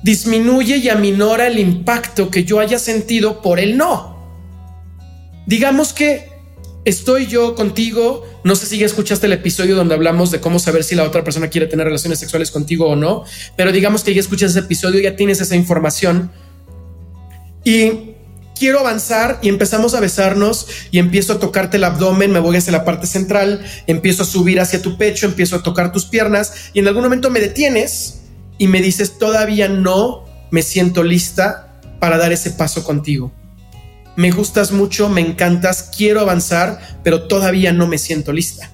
disminuye 0.02 0.78
y 0.78 0.88
aminora 0.88 1.47
el 1.47 1.59
impacto 1.59 2.30
que 2.30 2.45
yo 2.45 2.61
haya 2.61 2.78
sentido 2.78 3.42
por 3.42 3.61
el 3.61 3.76
no. 3.76 4.19
Digamos 5.47 5.92
que 5.92 6.30
estoy 6.85 7.26
yo 7.26 7.54
contigo, 7.54 8.26
no 8.45 8.54
sé 8.54 8.66
si 8.66 8.78
ya 8.78 8.87
escuchaste 8.87 9.26
el 9.26 9.33
episodio 9.33 9.76
donde 9.76 9.95
hablamos 9.95 10.30
de 10.30 10.40
cómo 10.40 10.59
saber 10.59 10.85
si 10.85 10.95
la 10.95 11.04
otra 11.04 11.25
persona 11.25 11.49
quiere 11.49 11.66
tener 11.66 11.87
relaciones 11.87 12.19
sexuales 12.19 12.50
contigo 12.50 12.88
o 12.88 12.97
no, 12.97 13.25
pero 13.57 13.73
digamos 13.73 14.02
que 14.02 14.14
ya 14.14 14.21
escuchas 14.21 14.52
ese 14.52 14.61
episodio, 14.61 15.00
ya 15.00 15.16
tienes 15.16 15.40
esa 15.40 15.57
información 15.57 16.30
y 17.64 18.14
quiero 18.59 18.80
avanzar 18.80 19.38
y 19.42 19.49
empezamos 19.49 19.95
a 19.95 20.00
besarnos 20.00 20.66
y 20.90 20.99
empiezo 20.99 21.35
a 21.35 21.38
tocarte 21.38 21.76
el 21.76 21.85
abdomen, 21.85 22.33
me 22.33 22.40
voy 22.40 22.57
hacia 22.57 22.73
la 22.73 22.85
parte 22.85 23.07
central, 23.07 23.64
empiezo 23.87 24.23
a 24.23 24.26
subir 24.26 24.61
hacia 24.61 24.80
tu 24.80 24.97
pecho, 24.97 25.26
empiezo 25.26 25.57
a 25.57 25.62
tocar 25.62 25.92
tus 25.92 26.07
piernas 26.07 26.71
y 26.73 26.78
en 26.78 26.88
algún 26.88 27.02
momento 27.02 27.30
me 27.30 27.40
detienes 27.40 28.20
y 28.61 28.69
me 28.69 28.83
dices, 28.83 29.17
todavía 29.17 29.71
no 29.71 30.26
me 30.50 30.61
siento 30.61 31.02
lista 31.02 31.81
para 31.99 32.19
dar 32.19 32.31
ese 32.31 32.50
paso 32.50 32.85
contigo. 32.85 33.33
Me 34.17 34.33
gustas 34.33 34.71
mucho, 34.71 35.09
me 35.09 35.23
encantas, 35.23 35.90
quiero 35.97 36.21
avanzar, 36.21 36.79
pero 37.02 37.26
todavía 37.26 37.73
no 37.73 37.87
me 37.87 37.97
siento 37.97 38.35
lista. 38.35 38.71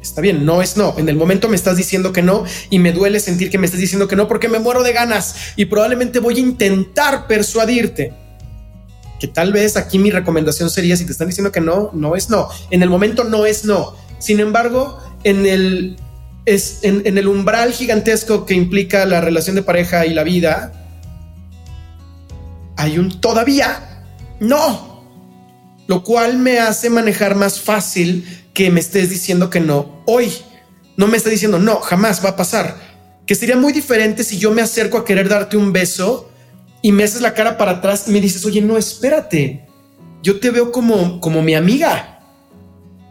Está 0.00 0.22
bien, 0.22 0.46
no 0.46 0.62
es 0.62 0.78
no. 0.78 0.94
En 0.96 1.10
el 1.10 1.16
momento 1.16 1.50
me 1.50 1.56
estás 1.56 1.76
diciendo 1.76 2.14
que 2.14 2.22
no 2.22 2.44
y 2.70 2.78
me 2.78 2.92
duele 2.92 3.20
sentir 3.20 3.50
que 3.50 3.58
me 3.58 3.66
estás 3.66 3.78
diciendo 3.78 4.08
que 4.08 4.16
no 4.16 4.26
porque 4.26 4.48
me 4.48 4.58
muero 4.58 4.82
de 4.82 4.94
ganas 4.94 5.34
y 5.54 5.66
probablemente 5.66 6.18
voy 6.20 6.36
a 6.36 6.40
intentar 6.40 7.26
persuadirte. 7.26 8.14
Que 9.20 9.28
tal 9.28 9.52
vez 9.52 9.76
aquí 9.76 9.98
mi 9.98 10.10
recomendación 10.10 10.70
sería 10.70 10.96
si 10.96 11.04
te 11.04 11.12
están 11.12 11.28
diciendo 11.28 11.52
que 11.52 11.60
no, 11.60 11.90
no 11.92 12.16
es 12.16 12.30
no. 12.30 12.48
En 12.70 12.82
el 12.82 12.88
momento 12.88 13.24
no 13.24 13.44
es 13.44 13.66
no. 13.66 13.96
Sin 14.18 14.40
embargo, 14.40 14.98
en 15.24 15.44
el 15.44 15.98
es 16.54 16.80
en, 16.82 17.18
el 17.18 17.28
umbral 17.28 17.72
gigantesco 17.72 18.46
que 18.46 18.54
implica 18.54 19.04
la 19.04 19.20
relación 19.20 19.56
de 19.56 19.62
pareja 19.62 20.06
y 20.06 20.14
la 20.14 20.24
vida, 20.24 20.72
hay 22.76 22.98
un 22.98 23.20
todavía 23.20 24.04
no, 24.40 25.04
lo 25.86 26.02
cual 26.04 26.38
me 26.38 26.58
hace 26.58 26.90
manejar 26.90 27.34
más 27.34 27.60
fácil 27.60 28.26
que 28.54 28.70
me 28.70 28.80
estés 28.80 29.10
diciendo 29.10 29.50
que 29.50 29.60
no 29.60 30.02
hoy. 30.06 30.32
No 30.96 31.06
me 31.06 31.16
está 31.16 31.30
diciendo 31.30 31.58
no, 31.58 31.76
jamás 31.80 32.24
va 32.24 32.30
a 32.30 32.36
pasar. 32.36 32.76
Que 33.26 33.34
sería 33.34 33.56
muy 33.56 33.72
diferente 33.72 34.24
si 34.24 34.38
yo 34.38 34.50
me 34.50 34.62
acerco 34.62 34.98
a 34.98 35.04
querer 35.04 35.28
darte 35.28 35.56
un 35.56 35.72
beso 35.72 36.30
y 36.82 36.92
me 36.92 37.04
haces 37.04 37.20
la 37.20 37.34
cara 37.34 37.58
para 37.58 37.72
atrás 37.72 38.04
y 38.06 38.10
me 38.10 38.20
dices, 38.20 38.44
oye, 38.44 38.60
no, 38.60 38.76
espérate. 38.76 39.66
Yo 40.22 40.40
te 40.40 40.50
veo 40.50 40.72
como, 40.72 41.20
como 41.20 41.42
mi 41.42 41.54
amiga 41.54 42.17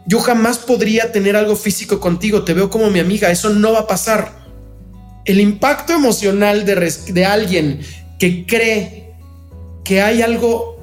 yo 0.08 0.20
jamás 0.20 0.56
podría 0.56 1.12
tener 1.12 1.36
algo 1.36 1.54
físico 1.54 2.00
contigo, 2.00 2.42
te 2.42 2.54
veo 2.54 2.70
como 2.70 2.90
mi 2.90 2.98
amiga, 2.98 3.30
eso 3.30 3.50
no 3.50 3.72
va 3.72 3.80
a 3.80 3.86
pasar. 3.86 4.32
El 5.26 5.38
impacto 5.38 5.92
emocional 5.92 6.64
de, 6.64 7.26
alguien 7.26 7.80
que 8.18 8.46
cree 8.46 9.12
que 9.84 10.00
hay 10.00 10.22
algo 10.22 10.82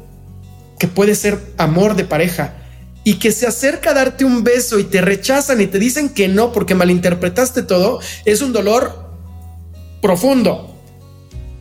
que 0.77 0.87
puede 0.87 1.15
ser 1.15 1.39
amor 1.57 1.95
de 1.95 2.05
pareja 2.05 2.53
y 3.03 3.15
que 3.15 3.31
se 3.31 3.47
acerca 3.47 3.89
a 3.89 3.93
darte 3.95 4.25
un 4.25 4.43
beso 4.43 4.77
y 4.77 4.83
te 4.83 5.01
rechazan 5.01 5.59
y 5.59 5.65
te 5.65 5.79
dicen 5.79 6.09
que 6.09 6.27
no 6.27 6.51
porque 6.51 6.75
malinterpretaste 6.75 7.63
todo, 7.63 7.99
es 8.25 8.43
un 8.43 8.53
dolor 8.53 9.09
profundo. 10.03 10.79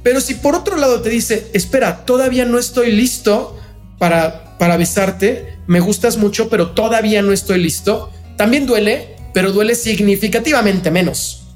Pero 0.02 0.20
si 0.20 0.34
por 0.34 0.54
otro 0.54 0.76
lado 0.76 1.00
te 1.00 1.08
dice, 1.08 1.50
espera, 1.54 2.04
todavía 2.04 2.44
no 2.44 2.58
estoy 2.58 2.92
listo 2.92 3.58
para, 3.98 4.58
para 4.58 4.76
besarte, 4.76 5.53
me 5.66 5.80
gustas 5.80 6.16
mucho, 6.16 6.48
pero 6.48 6.70
todavía 6.70 7.22
no 7.22 7.32
estoy 7.32 7.62
listo, 7.62 8.10
también 8.36 8.66
duele, 8.66 9.16
pero 9.32 9.52
duele 9.52 9.74
significativamente 9.74 10.90
menos. 10.90 11.46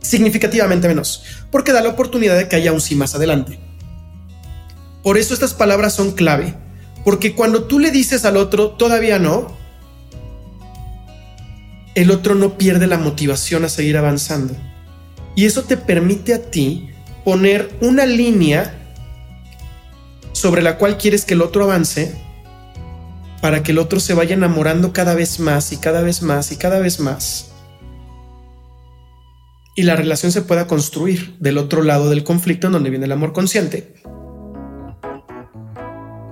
Significativamente 0.00 0.88
menos, 0.88 1.24
porque 1.50 1.72
da 1.72 1.80
la 1.80 1.90
oportunidad 1.90 2.36
de 2.36 2.48
que 2.48 2.56
haya 2.56 2.72
un 2.72 2.80
sí 2.80 2.94
más 2.94 3.14
adelante. 3.14 3.58
Por 5.02 5.18
eso 5.18 5.34
estas 5.34 5.54
palabras 5.54 5.94
son 5.94 6.12
clave, 6.12 6.54
porque 7.04 7.34
cuando 7.34 7.64
tú 7.64 7.78
le 7.78 7.90
dices 7.90 8.24
al 8.24 8.36
otro 8.36 8.70
todavía 8.70 9.18
no, 9.18 9.56
el 11.94 12.10
otro 12.10 12.34
no 12.34 12.56
pierde 12.56 12.86
la 12.86 12.98
motivación 12.98 13.64
a 13.64 13.68
seguir 13.68 13.96
avanzando. 13.96 14.54
Y 15.34 15.46
eso 15.46 15.62
te 15.62 15.76
permite 15.76 16.34
a 16.34 16.50
ti 16.50 16.90
poner 17.24 17.70
una 17.80 18.06
línea 18.06 18.78
sobre 20.32 20.62
la 20.62 20.78
cual 20.78 20.98
quieres 20.98 21.24
que 21.24 21.34
el 21.34 21.42
otro 21.42 21.64
avance 21.64 22.16
para 23.42 23.64
que 23.64 23.72
el 23.72 23.78
otro 23.80 23.98
se 23.98 24.14
vaya 24.14 24.34
enamorando 24.34 24.92
cada 24.92 25.16
vez 25.16 25.40
más 25.40 25.72
y 25.72 25.76
cada 25.78 26.00
vez 26.00 26.22
más 26.22 26.52
y 26.52 26.56
cada 26.56 26.78
vez 26.78 27.00
más. 27.00 27.50
Y 29.74 29.82
la 29.82 29.96
relación 29.96 30.30
se 30.30 30.42
pueda 30.42 30.68
construir 30.68 31.36
del 31.40 31.58
otro 31.58 31.82
lado 31.82 32.08
del 32.08 32.22
conflicto 32.22 32.68
en 32.68 32.74
donde 32.74 32.90
viene 32.90 33.06
el 33.06 33.12
amor 33.12 33.32
consciente. 33.32 33.94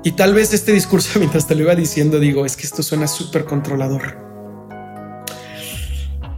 Y 0.04 0.12
tal 0.12 0.34
vez 0.34 0.54
este 0.54 0.72
discurso, 0.72 1.10
mientras 1.18 1.48
te 1.48 1.56
lo 1.56 1.62
iba 1.62 1.74
diciendo, 1.74 2.20
digo, 2.20 2.46
es 2.46 2.56
que 2.56 2.62
esto 2.62 2.84
suena 2.84 3.08
súper 3.08 3.44
controlador. 3.44 4.16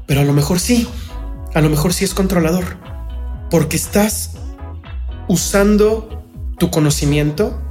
Pero 0.07 0.21
a 0.23 0.25
lo 0.25 0.33
mejor 0.33 0.59
sí, 0.59 0.88
a 1.52 1.61
lo 1.61 1.69
mejor 1.69 1.93
sí 1.93 2.07
es 2.07 2.14
controlador, 2.14 2.79
porque 3.50 3.76
estás 3.76 4.37
usando 5.29 6.25
tu 6.59 6.71
conocimiento 6.71 7.62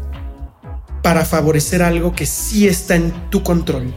para 1.01 1.25
favorecer 1.25 1.81
algo 1.81 2.13
que 2.13 2.25
sí 2.25 2.67
está 2.67 2.95
en 2.95 3.11
tu 3.29 3.43
control, 3.43 3.93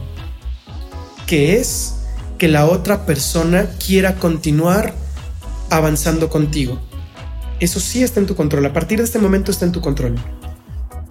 que 1.25 1.57
es 1.57 1.95
que 2.37 2.47
la 2.47 2.65
otra 2.65 3.05
persona 3.05 3.67
quiera 3.85 4.15
continuar 4.15 4.93
avanzando 5.69 6.29
contigo. 6.29 6.79
Eso 7.59 7.79
sí 7.79 8.03
está 8.03 8.19
en 8.19 8.25
tu 8.25 8.35
control. 8.35 8.65
A 8.65 8.73
partir 8.73 8.97
de 8.97 9.05
este 9.05 9.19
momento 9.19 9.51
está 9.51 9.65
en 9.65 9.71
tu 9.71 9.81
control. 9.81 10.15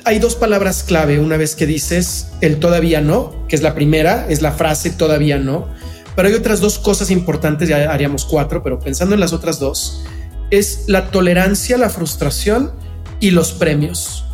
Hay 0.04 0.18
dos 0.18 0.34
palabras 0.34 0.82
clave 0.82 1.18
una 1.18 1.38
vez 1.38 1.54
que 1.56 1.66
dices 1.66 2.28
el 2.42 2.58
todavía 2.60 3.00
no, 3.00 3.46
que 3.48 3.56
es 3.56 3.62
la 3.62 3.74
primera, 3.74 4.26
es 4.28 4.42
la 4.42 4.52
frase 4.52 4.90
todavía 4.90 5.38
no. 5.38 5.68
Pero 6.14 6.28
hay 6.28 6.34
otras 6.34 6.60
dos 6.60 6.78
cosas 6.78 7.10
importantes, 7.10 7.68
ya 7.68 7.90
haríamos 7.90 8.24
cuatro, 8.24 8.62
pero 8.62 8.78
pensando 8.78 9.14
en 9.14 9.20
las 9.20 9.32
otras 9.32 9.58
dos, 9.58 10.04
es 10.50 10.84
la 10.86 11.10
tolerancia, 11.10 11.78
la 11.78 11.88
frustración 11.88 12.72
y 13.18 13.30
los 13.30 13.52
premios. 13.52 14.24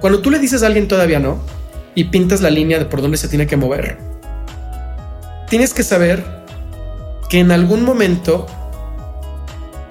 Cuando 0.00 0.20
tú 0.20 0.30
le 0.30 0.38
dices 0.38 0.62
a 0.62 0.66
alguien 0.66 0.88
todavía 0.88 1.18
no 1.18 1.40
y 1.94 2.04
pintas 2.04 2.40
la 2.40 2.50
línea 2.50 2.78
de 2.78 2.84
por 2.84 3.00
dónde 3.00 3.16
se 3.16 3.28
tiene 3.28 3.46
que 3.46 3.56
mover, 3.56 3.98
tienes 5.48 5.72
que 5.72 5.82
saber 5.82 6.24
que 7.28 7.40
en 7.40 7.50
algún 7.50 7.84
momento 7.84 8.46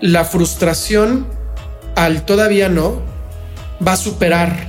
la 0.02 0.26
frustración 0.26 1.28
al 1.96 2.26
todavía 2.26 2.70
no 2.70 3.02
va 3.86 3.94
a 3.94 3.98
superar 3.98 4.68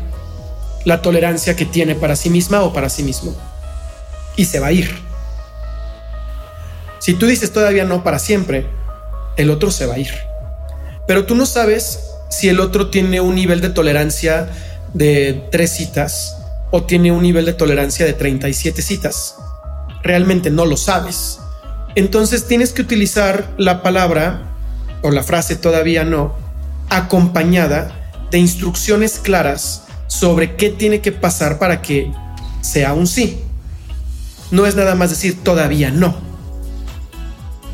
la 0.84 1.02
tolerancia 1.02 1.56
que 1.56 1.64
tiene 1.64 1.94
para 1.94 2.16
sí 2.16 2.30
misma 2.30 2.62
o 2.62 2.72
para 2.72 2.88
sí 2.88 3.02
mismo 3.02 3.34
y 4.36 4.44
se 4.44 4.60
va 4.60 4.68
a 4.68 4.72
ir. 4.72 4.90
Si 6.98 7.14
tú 7.14 7.26
dices 7.26 7.52
todavía 7.52 7.84
no 7.84 8.02
para 8.02 8.18
siempre, 8.18 8.66
el 9.36 9.50
otro 9.50 9.70
se 9.70 9.86
va 9.86 9.94
a 9.94 9.98
ir. 9.98 10.12
Pero 11.06 11.26
tú 11.26 11.34
no 11.34 11.46
sabes 11.46 12.10
si 12.30 12.48
el 12.48 12.60
otro 12.60 12.88
tiene 12.90 13.20
un 13.20 13.34
nivel 13.34 13.60
de 13.60 13.70
tolerancia 13.70 14.48
de 14.94 15.48
tres 15.50 15.72
citas 15.72 16.36
o 16.70 16.84
tiene 16.84 17.12
un 17.12 17.22
nivel 17.22 17.46
de 17.46 17.52
tolerancia 17.52 18.04
de 18.04 18.12
37 18.12 18.82
citas. 18.82 19.36
Realmente 20.02 20.50
no 20.50 20.66
lo 20.66 20.76
sabes. 20.76 21.38
Entonces 21.94 22.46
tienes 22.46 22.72
que 22.72 22.82
utilizar 22.82 23.54
la 23.56 23.82
palabra 23.82 24.42
o 25.02 25.10
la 25.10 25.22
frase 25.22 25.56
todavía 25.56 26.04
no 26.04 26.34
acompañada 26.88 28.10
de 28.30 28.38
instrucciones 28.38 29.18
claras 29.18 29.84
sobre 30.06 30.56
qué 30.56 30.70
tiene 30.70 31.00
que 31.00 31.12
pasar 31.12 31.58
para 31.58 31.82
que 31.82 32.12
sea 32.60 32.92
un 32.92 33.06
sí. 33.06 33.40
no 34.50 34.66
es 34.66 34.76
nada 34.76 34.94
más 34.94 35.10
decir 35.10 35.42
todavía 35.42 35.90
no 35.90 36.25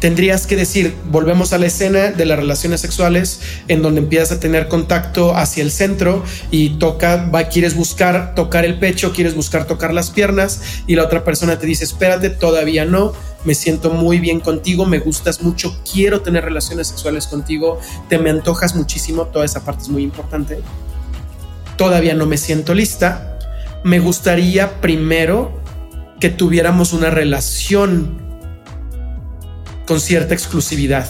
tendrías 0.02 0.48
que 0.48 0.56
decir, 0.56 0.96
volvemos 1.12 1.52
a 1.52 1.58
la 1.58 1.66
escena 1.66 2.10
de 2.10 2.26
las 2.26 2.36
relaciones 2.36 2.80
sexuales 2.80 3.40
en 3.68 3.82
donde 3.82 4.00
empiezas 4.00 4.32
a 4.32 4.40
tener 4.40 4.66
contacto 4.66 5.36
hacia 5.36 5.62
el 5.62 5.70
centro 5.70 6.24
y 6.50 6.70
toca, 6.70 7.30
va, 7.32 7.44
quieres 7.44 7.76
buscar 7.76 8.34
tocar 8.34 8.64
el 8.64 8.80
pecho, 8.80 9.12
quieres 9.12 9.36
buscar 9.36 9.64
tocar 9.64 9.94
las 9.94 10.10
piernas 10.10 10.60
y 10.88 10.96
la 10.96 11.04
otra 11.04 11.22
persona 11.22 11.56
te 11.60 11.66
dice, 11.66 11.84
espérate, 11.84 12.30
todavía 12.30 12.84
no, 12.84 13.12
me 13.44 13.54
siento 13.54 13.90
muy 13.90 14.18
bien 14.18 14.40
contigo, 14.40 14.86
me 14.86 14.98
gustas 14.98 15.40
mucho, 15.40 15.80
quiero 15.88 16.20
tener 16.20 16.42
relaciones 16.42 16.88
sexuales 16.88 17.28
contigo, 17.28 17.78
te 18.08 18.18
me 18.18 18.30
antojas 18.30 18.74
muchísimo, 18.74 19.26
toda 19.26 19.44
esa 19.44 19.64
parte 19.64 19.82
es 19.82 19.88
muy 19.88 20.02
importante. 20.02 20.58
Todavía 21.76 22.14
no 22.14 22.26
me 22.26 22.38
siento 22.38 22.74
lista, 22.74 23.38
me 23.84 24.00
gustaría 24.00 24.80
primero 24.80 25.62
que 26.18 26.28
tuviéramos 26.28 26.92
una 26.92 27.10
relación 27.10 28.31
con 29.86 30.00
cierta 30.00 30.34
exclusividad. 30.34 31.08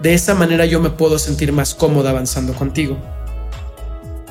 De 0.00 0.14
esa 0.14 0.34
manera 0.34 0.64
yo 0.64 0.80
me 0.80 0.90
puedo 0.90 1.18
sentir 1.18 1.52
más 1.52 1.74
cómoda 1.74 2.10
avanzando 2.10 2.54
contigo. 2.54 2.96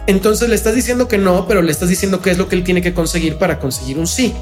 Entonces 0.07 0.47
le 0.47 0.55
estás 0.55 0.73
diciendo 0.73 1.07
que 1.09 1.17
no, 1.17 1.47
pero 1.47 1.61
le 1.61 1.71
estás 1.71 1.89
diciendo 1.89 2.21
qué 2.21 2.31
es 2.31 2.37
lo 2.37 2.47
que 2.47 2.55
él 2.55 2.63
tiene 2.63 2.81
que 2.81 2.93
conseguir 2.93 3.37
para 3.37 3.59
conseguir 3.59 3.99
un 3.99 4.07
sí. 4.07 4.33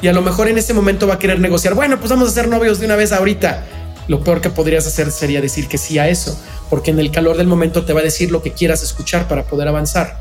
Y 0.00 0.08
a 0.08 0.12
lo 0.12 0.22
mejor 0.22 0.48
en 0.48 0.58
ese 0.58 0.72
momento 0.72 1.06
va 1.06 1.14
a 1.14 1.18
querer 1.18 1.40
negociar, 1.40 1.74
bueno, 1.74 1.98
pues 1.98 2.10
vamos 2.10 2.28
a 2.28 2.32
ser 2.32 2.48
novios 2.48 2.78
de 2.78 2.86
una 2.86 2.96
vez 2.96 3.12
ahorita. 3.12 3.64
Lo 4.08 4.22
peor 4.22 4.40
que 4.40 4.50
podrías 4.50 4.86
hacer 4.86 5.10
sería 5.10 5.40
decir 5.40 5.68
que 5.68 5.78
sí 5.78 5.98
a 5.98 6.08
eso, 6.08 6.40
porque 6.70 6.90
en 6.90 6.98
el 6.98 7.10
calor 7.10 7.36
del 7.36 7.46
momento 7.46 7.84
te 7.84 7.92
va 7.92 8.00
a 8.00 8.04
decir 8.04 8.30
lo 8.30 8.42
que 8.42 8.52
quieras 8.52 8.82
escuchar 8.82 9.28
para 9.28 9.44
poder 9.44 9.68
avanzar. 9.68 10.18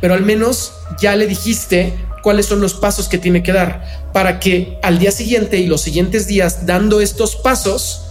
Pero 0.00 0.14
al 0.14 0.22
menos 0.22 0.74
ya 1.00 1.16
le 1.16 1.26
dijiste 1.26 1.94
cuáles 2.26 2.46
son 2.46 2.60
los 2.60 2.74
pasos 2.74 3.06
que 3.06 3.18
tiene 3.18 3.44
que 3.44 3.52
dar 3.52 4.10
para 4.12 4.40
que 4.40 4.80
al 4.82 4.98
día 4.98 5.12
siguiente 5.12 5.58
y 5.58 5.68
los 5.68 5.82
siguientes 5.82 6.26
días 6.26 6.66
dando 6.66 7.00
estos 7.00 7.36
pasos, 7.36 8.06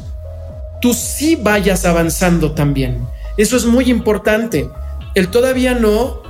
tú 0.80 0.94
sí 0.94 1.36
vayas 1.36 1.84
avanzando 1.84 2.54
también. 2.54 3.06
Eso 3.36 3.58
es 3.58 3.66
muy 3.66 3.90
importante. 3.90 4.70
El 5.16 5.28
todavía 5.28 5.74
no, 5.74 6.22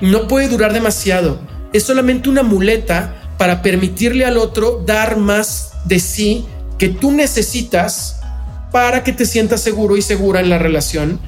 no 0.00 0.26
puede 0.26 0.48
durar 0.48 0.72
demasiado. 0.72 1.38
Es 1.74 1.82
solamente 1.82 2.30
una 2.30 2.42
muleta 2.42 3.14
para 3.36 3.60
permitirle 3.60 4.24
al 4.24 4.38
otro 4.38 4.82
dar 4.86 5.18
más 5.18 5.72
de 5.84 6.00
sí 6.00 6.46
que 6.78 6.88
tú 6.88 7.10
necesitas 7.10 8.22
para 8.70 9.04
que 9.04 9.12
te 9.12 9.26
sientas 9.26 9.60
seguro 9.60 9.98
y 9.98 10.00
segura 10.00 10.40
en 10.40 10.48
la 10.48 10.56
relación 10.56 11.20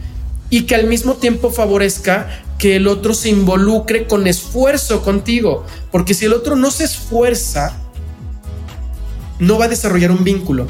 y 0.54 0.66
que 0.66 0.76
al 0.76 0.87
mismo 0.87 1.14
tiempo 1.14 1.50
favorezca 1.50 2.28
que 2.61 2.76
el 2.76 2.87
otro 2.87 3.12
se 3.12 3.28
involucre 3.28 4.06
con 4.06 4.28
esfuerzo 4.28 5.02
contigo, 5.02 5.66
porque 5.90 6.14
si 6.14 6.26
el 6.26 6.32
otro 6.32 6.54
no 6.54 6.70
se 6.70 6.84
esfuerza, 6.84 7.76
no 9.40 9.58
va 9.58 9.64
a 9.64 9.68
desarrollar 9.68 10.12
un 10.12 10.23
vínculo. 10.23 10.68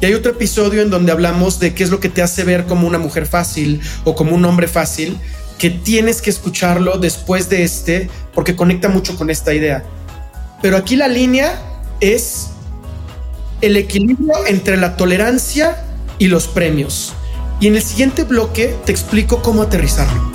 Y 0.00 0.06
hay 0.06 0.14
otro 0.14 0.30
episodio 0.30 0.80
en 0.80 0.90
donde 0.90 1.10
hablamos 1.10 1.58
de 1.58 1.74
qué 1.74 1.82
es 1.82 1.90
lo 1.90 1.98
que 1.98 2.08
te 2.08 2.22
hace 2.22 2.44
ver 2.44 2.66
como 2.66 2.86
una 2.86 2.98
mujer 2.98 3.26
fácil 3.26 3.80
o 4.04 4.14
como 4.14 4.32
un 4.32 4.44
hombre 4.44 4.68
fácil, 4.68 5.18
que 5.58 5.70
tienes 5.70 6.22
que 6.22 6.30
escucharlo 6.30 6.98
después 6.98 7.48
de 7.48 7.64
este, 7.64 8.08
porque 8.32 8.54
conecta 8.54 8.88
mucho 8.88 9.16
con 9.16 9.28
esta 9.28 9.52
idea. 9.54 9.82
Pero 10.62 10.76
aquí 10.76 10.94
la 10.94 11.08
línea 11.08 11.60
es 11.98 12.50
el 13.60 13.76
equilibrio 13.76 14.46
entre 14.46 14.76
la 14.76 14.96
tolerancia 14.96 15.84
y 16.20 16.28
los 16.28 16.46
premios. 16.46 17.12
Y 17.60 17.68
en 17.68 17.76
el 17.76 17.82
siguiente 17.82 18.24
bloque 18.24 18.76
te 18.84 18.92
explico 18.92 19.40
cómo 19.40 19.62
aterrizarlo. 19.62 20.32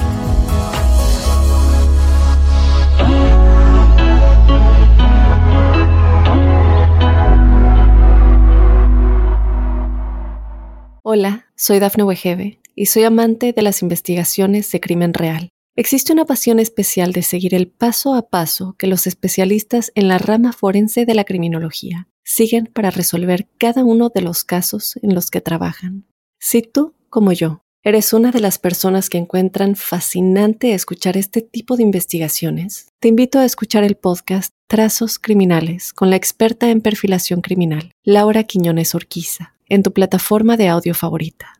Hola, 11.03 11.47
soy 11.55 11.79
Dafne 11.79 12.03
Wegebe 12.03 12.59
y 12.75 12.85
soy 12.85 13.03
amante 13.03 13.51
de 13.51 13.61
las 13.63 13.81
investigaciones 13.81 14.71
de 14.71 14.79
crimen 14.79 15.13
real. 15.13 15.49
Existe 15.75 16.13
una 16.13 16.25
pasión 16.25 16.59
especial 16.59 17.13
de 17.13 17.23
seguir 17.23 17.55
el 17.55 17.67
paso 17.67 18.13
a 18.13 18.29
paso 18.29 18.75
que 18.77 18.85
los 18.85 19.07
especialistas 19.07 19.91
en 19.95 20.07
la 20.07 20.17
rama 20.17 20.53
forense 20.53 21.05
de 21.05 21.13
la 21.13 21.23
criminología 21.23 22.07
siguen 22.23 22.67
para 22.67 22.91
resolver 22.91 23.47
cada 23.57 23.83
uno 23.83 24.09
de 24.13 24.21
los 24.21 24.43
casos 24.43 24.99
en 25.01 25.15
los 25.15 25.31
que 25.31 25.41
trabajan. 25.41 26.05
Si 26.37 26.61
tú, 26.61 26.93
como 27.09 27.31
yo, 27.31 27.61
eres 27.83 28.13
una 28.13 28.31
de 28.31 28.39
las 28.39 28.59
personas 28.59 29.09
que 29.09 29.17
encuentran 29.17 29.75
fascinante 29.75 30.73
escuchar 30.73 31.17
este 31.17 31.41
tipo 31.41 31.75
de 31.75 31.83
investigaciones, 31.83 32.87
te 32.99 33.07
invito 33.07 33.39
a 33.39 33.45
escuchar 33.45 33.83
el 33.83 33.95
podcast 33.95 34.53
Trazos 34.67 35.17
Criminales 35.17 35.93
con 35.93 36.09
la 36.09 36.15
experta 36.15 36.69
en 36.69 36.81
perfilación 36.81 37.41
criminal, 37.41 37.91
Laura 38.03 38.43
Quiñones 38.43 38.93
Orquiza 38.95 39.55
en 39.67 39.83
tu 39.83 39.93
plataforma 39.93 40.57
de 40.57 40.67
audio 40.67 40.95
favorita. 40.95 41.59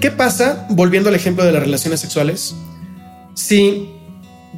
¿Qué 0.00 0.10
pasa, 0.10 0.66
volviendo 0.70 1.08
al 1.08 1.14
ejemplo 1.14 1.44
de 1.44 1.52
las 1.52 1.62
relaciones 1.62 2.00
sexuales, 2.00 2.54
si 3.34 3.88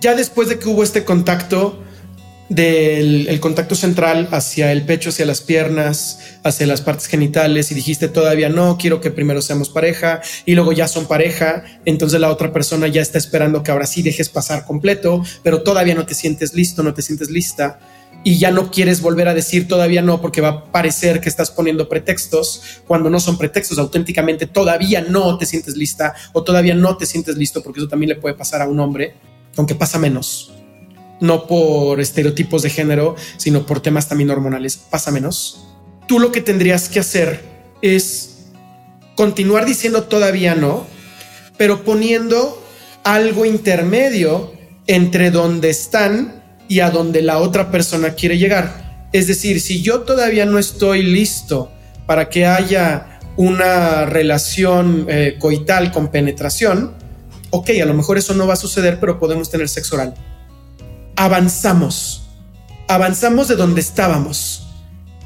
ya 0.01 0.15
después 0.15 0.49
de 0.49 0.59
que 0.59 0.69
hubo 0.69 0.83
este 0.83 1.05
contacto, 1.05 1.83
del 2.51 3.29
el 3.29 3.41
contacto 3.41 3.77
central 3.77 4.29
hacia 4.33 4.73
el 4.73 4.83
pecho, 4.83 5.11
hacia 5.11 5.25
las 5.25 5.41
piernas, 5.41 6.19
hacia 6.43 6.67
las 6.67 6.83
partes 6.83 7.07
genitales 7.07 7.71
y 7.71 7.75
dijiste 7.75 8.09
todavía 8.09 8.49
no, 8.49 8.77
quiero 8.77 9.01
que 9.01 9.13
primero 9.13 9.41
seamos 9.41 9.71
pareja 9.71 10.21
y 10.45 10.57
luego 10.57 10.73
ya 10.73 10.89
son 10.89 11.07
pareja, 11.07 11.63
entonces 11.85 12.21
la 12.21 12.29
otra 12.29 12.53
persona 12.53 12.89
ya 12.89 13.01
está 13.01 13.19
esperando 13.19 13.63
que 13.63 13.71
ahora 13.71 13.87
sí 13.87 14.03
dejes 14.03 14.29
pasar 14.29 14.67
completo, 14.67 15.25
pero 15.45 15.63
todavía 15.63 15.95
no 15.95 16.05
te 16.05 16.15
sientes 16.15 16.53
listo, 16.53 16.83
no 16.83 16.93
te 16.93 17.03
sientes 17.03 17.31
lista 17.31 17.79
y 18.25 18.39
ya 18.39 18.51
no 18.51 18.73
quieres 18.73 19.01
volver 19.01 19.29
a 19.29 19.35
decir 19.35 19.69
todavía 19.69 20.03
no 20.03 20.21
porque 20.21 20.41
va 20.41 20.49
a 20.49 20.65
parecer 20.73 21.21
que 21.21 21.29
estás 21.29 21.53
poniendo 21.53 21.89
pretextos 21.89 22.83
cuando 22.85 23.11
no 23.11 23.21
son 23.21 23.39
pretextos, 23.39 23.79
auténticamente 23.79 24.49
todavía 24.49 25.03
no 25.03 25.39
te 25.39 25.47
sientes 25.47 25.77
lista 25.77 26.15
o 26.33 26.43
todavía 26.43 26.75
no 26.75 26.97
te 26.97 27.07
sientes 27.07 27.37
listo 27.37 27.63
porque 27.63 27.79
eso 27.79 27.89
también 27.89 28.09
le 28.09 28.17
puede 28.17 28.35
pasar 28.35 28.61
a 28.61 28.69
un 28.69 28.81
hombre, 28.81 29.15
aunque 29.57 29.77
pasa 29.77 30.01
menos. 30.01 30.53
No 31.21 31.47
por 31.47 32.01
estereotipos 32.01 32.63
de 32.63 32.71
género, 32.71 33.15
sino 33.37 33.67
por 33.67 33.81
temas 33.81 34.09
también 34.09 34.31
hormonales, 34.31 34.77
pasa 34.77 35.11
menos. 35.11 35.67
Tú 36.07 36.19
lo 36.19 36.33
que 36.33 36.41
tendrías 36.41 36.89
que 36.89 37.01
hacer 37.01 37.43
es 37.83 38.47
continuar 39.17 39.67
diciendo 39.67 40.05
todavía 40.05 40.55
no, 40.55 40.87
pero 41.57 41.85
poniendo 41.85 42.63
algo 43.05 43.45
intermedio 43.45 44.53
entre 44.87 45.31
donde 45.31 45.71
están 45.71 46.43
y 46.69 46.81
a 46.81 46.91
donde 46.91 47.23
la 47.23 47.39
otra 47.39 47.71
persona 47.71 48.15
quiere 48.15 48.39
llegar. 48.39 49.09
Es 49.13 49.27
decir, 49.27 49.61
si 49.61 49.83
yo 49.83 50.01
todavía 50.01 50.47
no 50.47 50.59
estoy 50.59 51.03
listo 51.03 51.71
para 52.07 52.29
que 52.29 52.47
haya 52.47 53.21
una 53.37 54.07
relación 54.07 55.07
eh, 55.09 55.37
coital 55.39 55.93
con 55.93 56.09
penetración, 56.09 56.93
ok, 57.51 57.71
a 57.83 57.87
lo 57.87 57.95
mejor 57.95 58.19
eso 58.19 58.35
no 58.35 58.47
va 58.47 58.55
a 58.55 58.57
suceder, 58.57 59.01
pero 59.01 59.19
podemos 59.19 59.51
tener 59.51 59.69
sexo 59.69 59.97
oral. 59.97 60.15
Avanzamos, 61.21 62.23
avanzamos 62.89 63.47
de 63.49 63.55
donde 63.55 63.83
estábamos. 63.83 64.67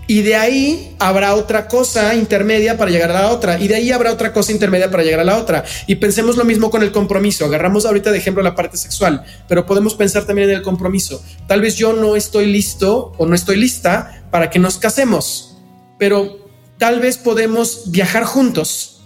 Y 0.08 0.22
de 0.22 0.34
ahí 0.34 0.96
habrá 0.98 1.36
otra 1.36 1.68
cosa 1.68 2.16
intermedia 2.16 2.76
para 2.76 2.90
llegar 2.90 3.12
a 3.12 3.22
la 3.22 3.30
otra. 3.30 3.60
Y 3.60 3.68
de 3.68 3.76
ahí 3.76 3.92
habrá 3.92 4.10
otra 4.10 4.32
cosa 4.32 4.50
intermedia 4.50 4.90
para 4.90 5.04
llegar 5.04 5.20
a 5.20 5.24
la 5.24 5.38
otra. 5.38 5.62
Y 5.86 5.94
pensemos 5.94 6.36
lo 6.36 6.44
mismo 6.44 6.68
con 6.68 6.82
el 6.82 6.90
compromiso. 6.90 7.44
Agarramos 7.44 7.86
ahorita 7.86 8.10
de 8.10 8.18
ejemplo 8.18 8.42
la 8.42 8.56
parte 8.56 8.76
sexual, 8.76 9.22
pero 9.46 9.66
podemos 9.66 9.94
pensar 9.94 10.24
también 10.24 10.50
en 10.50 10.56
el 10.56 10.62
compromiso. 10.62 11.22
Tal 11.46 11.60
vez 11.60 11.76
yo 11.76 11.92
no 11.92 12.16
estoy 12.16 12.46
listo 12.46 13.12
o 13.16 13.26
no 13.26 13.36
estoy 13.36 13.56
lista 13.56 14.24
para 14.32 14.50
que 14.50 14.58
nos 14.58 14.78
casemos, 14.78 15.58
pero 15.96 16.50
tal 16.76 16.98
vez 16.98 17.18
podemos 17.18 17.92
viajar 17.92 18.24
juntos. 18.24 19.04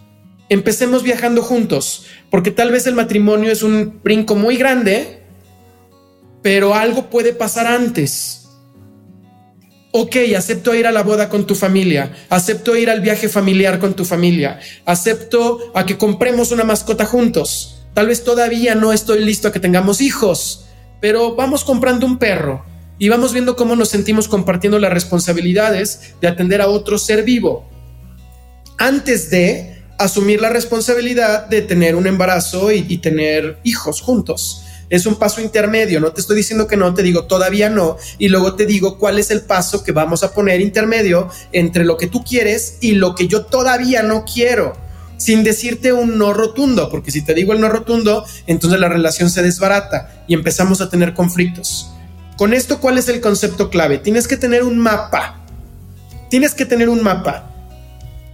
Empecemos 0.49 1.03
viajando 1.03 1.43
juntos, 1.43 2.07
porque 2.31 2.51
tal 2.51 2.71
vez 2.71 2.87
el 2.87 2.95
matrimonio 2.95 3.53
es 3.53 3.63
un 3.63 4.01
brinco 4.03 4.37
muy 4.37 4.57
grande, 4.57 5.28
pero 6.43 6.75
algo 6.75 7.11
puede 7.11 7.33
pasar 7.33 7.67
antes 7.67 8.39
ok, 9.91 10.17
acepto 10.37 10.75
ir 10.75 10.87
a 10.87 10.93
la 10.93 11.03
boda 11.03 11.29
con 11.29 11.47
tu 11.47 11.55
familia, 11.55 12.13
acepto 12.29 12.77
ir 12.77 12.91
al 12.91 13.01
viaje 13.01 13.29
familiar 13.29 13.79
con 13.79 13.95
tu 13.95 14.05
familia, 14.05 14.61
acepto 14.85 15.73
a 15.75 15.87
que 15.87 15.97
compremos 15.97 16.53
una 16.53 16.65
mascota 16.65 17.07
juntos. 17.07 17.87
Tal 17.95 18.07
vez 18.07 18.23
todavía 18.23 18.75
no 18.75 18.93
estoy 18.93 19.25
listo 19.25 19.49
a 19.49 19.53
que 19.53 19.61
tengamos 19.61 20.01
hijos, 20.01 20.67
pero 21.01 21.35
vamos 21.35 21.65
comprando 21.65 22.07
un 22.07 22.19
perro 22.19 22.65
y 22.99 23.09
vamos 23.09 23.33
viendo 23.33 23.57
cómo 23.57 23.77
nos 23.77 23.89
sentimos 23.89 24.29
compartiendo 24.29 24.79
las 24.79 24.93
responsabilidades 24.93 26.15
de 26.21 26.29
atender 26.29 26.61
a 26.61 26.69
otro 26.69 26.99
ser 26.99 27.25
vivo. 27.25 27.69
Antes 28.79 29.31
de 29.31 29.83
asumir 29.99 30.41
la 30.41 30.51
responsabilidad 30.51 31.47
de 31.47 31.63
tener 31.63 31.97
un 31.97 32.07
embarazo 32.07 32.71
y, 32.71 32.85
y 32.89 32.99
tener 32.99 33.59
hijos 33.65 34.01
juntos 34.01 34.63
es 34.91 35.07
un 35.07 35.17
paso 35.17 35.41
intermedio, 35.41 36.01
no 36.01 36.13
te 36.13 36.21
estoy 36.21 36.37
diciendo 36.37 36.67
que 36.67 36.77
no, 36.77 36.95
te 36.95 37.03
digo 37.03 37.25
todavía 37.25 37.69
no, 37.69 37.97
y 38.19 38.29
luego 38.29 38.55
te 38.55 38.67
digo 38.67 38.99
cuál 38.99 39.19
es 39.19 39.31
el 39.31 39.43
paso 39.43 39.85
que 39.85 39.93
vamos 39.93 40.23
a 40.23 40.33
poner 40.33 40.61
intermedio 40.61 41.29
entre 41.53 41.85
lo 41.85 41.97
que 41.97 42.07
tú 42.07 42.25
quieres 42.25 42.79
y 42.81 42.93
lo 42.93 43.15
que 43.15 43.29
yo 43.29 43.45
todavía 43.45 44.03
no 44.03 44.25
quiero. 44.25 44.77
sin 45.19 45.43
decirte 45.43 45.93
un 45.93 46.17
no 46.17 46.33
rotundo, 46.33 46.89
porque 46.91 47.11
si 47.11 47.23
te 47.23 47.35
digo 47.35 47.53
el 47.53 47.61
no 47.61 47.69
rotundo, 47.69 48.25
entonces 48.47 48.79
la 48.79 48.89
relación 48.89 49.31
se 49.31 49.43
desbarata 49.43 50.25
y 50.29 50.35
empezamos 50.35 50.81
a 50.81 50.89
tener 50.89 51.13
conflictos. 51.13 51.91
Con 52.37 52.55
esto, 52.55 52.79
¿cuál 52.79 52.99
es 52.99 53.09
el 53.09 53.21
concepto 53.21 53.69
clave? 53.69 53.99
Tienes 53.99 54.29
que 54.29 54.37
tener 54.37 54.63
un 54.63 54.79
mapa. 54.79 55.41
Tienes 56.31 56.55
que 56.55 56.65
tener 56.65 56.89
un 56.89 57.03
mapa. 57.03 57.51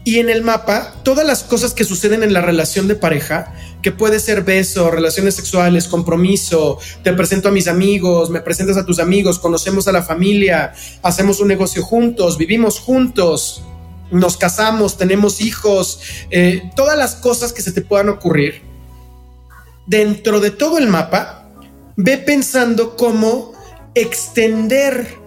Y 0.05 0.19
en 0.19 0.29
el 0.29 0.43
mapa, 0.43 0.93
todas 1.03 1.27
las 1.27 1.43
cosas 1.43 1.73
que 1.73 1.85
suceden 1.85 2.23
en 2.23 2.35
la 2.35 2.43
relación 2.43 2.87
de 2.87 2.97
pareja, 2.97 3.55
que 3.85 3.93
puede 3.93 4.19
ser 4.19 4.45
beso, 4.45 4.91
relaciones 4.91 5.35
sexuales, 5.35 5.89
compromiso, 5.89 6.79
te 7.03 7.13
presento 7.13 7.51
a 7.51 7.53
mis 7.53 7.69
amigos, 7.69 8.31
me 8.31 8.41
presentas 8.41 8.79
a 8.79 8.87
tus 8.87 8.99
amigos, 8.99 9.39
conocemos 9.39 9.87
a 9.87 9.93
la 9.93 10.03
familia, 10.03 10.73
hacemos 11.03 11.39
un 11.39 11.49
negocio 11.49 11.83
juntos, 11.83 12.39
vivimos 12.39 12.81
juntos, 12.81 13.63
nos 14.11 14.39
casamos, 14.39 14.97
tenemos 14.97 15.43
hijos, 15.43 16.01
eh, 16.31 16.71
todas 16.75 16.97
las 16.97 17.15
cosas 17.15 17.53
que 17.53 17.61
se 17.61 17.73
te 17.73 17.83
puedan 17.83 18.09
ocurrir, 18.09 18.63
dentro 19.87 20.41
de 20.41 20.51
todo 20.51 20.79
el 20.79 20.89
mapa, 20.89 21.51
ve 21.95 22.17
pensando 22.17 22.97
cómo 22.97 23.53
extender, 23.95 25.19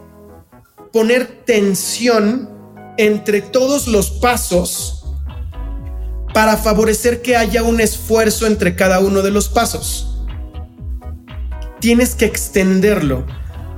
poner 0.92 1.44
tensión 1.46 2.50
entre 2.98 3.44
todos 3.44 3.86
los 3.86 4.10
pasos 4.10 4.97
para 6.38 6.56
favorecer 6.56 7.24
que 7.24 7.36
haya 7.36 7.64
un 7.64 7.82
esfuerzo 7.82 8.46
entre 8.46 8.76
cada 8.76 9.00
uno 9.00 9.24
de 9.24 9.32
los 9.32 9.50
pasos. 9.50 10.20
Tienes 11.80 12.14
que 12.14 12.26
extenderlo. 12.26 13.26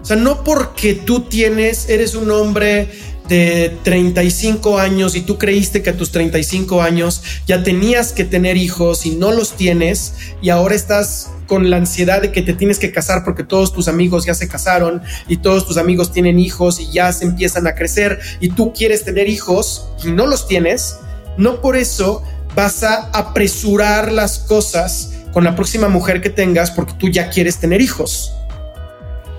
O 0.01 0.05
sea, 0.05 0.17
no 0.17 0.43
porque 0.43 0.93
tú 0.93 1.21
tienes, 1.21 1.87
eres 1.87 2.15
un 2.15 2.29
hombre 2.29 2.89
de 3.29 3.77
35 3.83 4.77
años 4.77 5.15
y 5.15 5.21
tú 5.21 5.37
creíste 5.37 5.81
que 5.81 5.91
a 5.91 5.95
tus 5.95 6.11
35 6.11 6.81
años 6.81 7.23
ya 7.47 7.63
tenías 7.63 8.11
que 8.11 8.25
tener 8.25 8.57
hijos 8.57 9.05
y 9.05 9.11
no 9.11 9.31
los 9.31 9.55
tienes 9.55 10.15
y 10.41 10.49
ahora 10.49 10.75
estás 10.75 11.31
con 11.47 11.69
la 11.69 11.77
ansiedad 11.77 12.21
de 12.21 12.33
que 12.33 12.41
te 12.41 12.53
tienes 12.53 12.77
que 12.77 12.91
casar 12.91 13.23
porque 13.23 13.45
todos 13.45 13.71
tus 13.71 13.87
amigos 13.87 14.25
ya 14.25 14.33
se 14.33 14.49
casaron 14.49 15.01
y 15.29 15.37
todos 15.37 15.65
tus 15.65 15.77
amigos 15.77 16.11
tienen 16.11 16.39
hijos 16.39 16.81
y 16.81 16.91
ya 16.91 17.13
se 17.13 17.23
empiezan 17.23 17.67
a 17.67 17.75
crecer 17.75 18.19
y 18.41 18.49
tú 18.49 18.73
quieres 18.73 19.05
tener 19.05 19.29
hijos 19.29 19.87
y 20.03 20.11
no 20.11 20.27
los 20.27 20.45
tienes, 20.45 20.97
no 21.37 21.61
por 21.61 21.77
eso 21.77 22.21
vas 22.55 22.83
a 22.83 23.09
apresurar 23.13 24.11
las 24.11 24.39
cosas 24.39 25.11
con 25.31 25.43
la 25.43 25.55
próxima 25.55 25.87
mujer 25.87 26.21
que 26.21 26.29
tengas 26.29 26.71
porque 26.71 26.93
tú 26.93 27.09
ya 27.09 27.29
quieres 27.29 27.57
tener 27.57 27.81
hijos. 27.81 28.33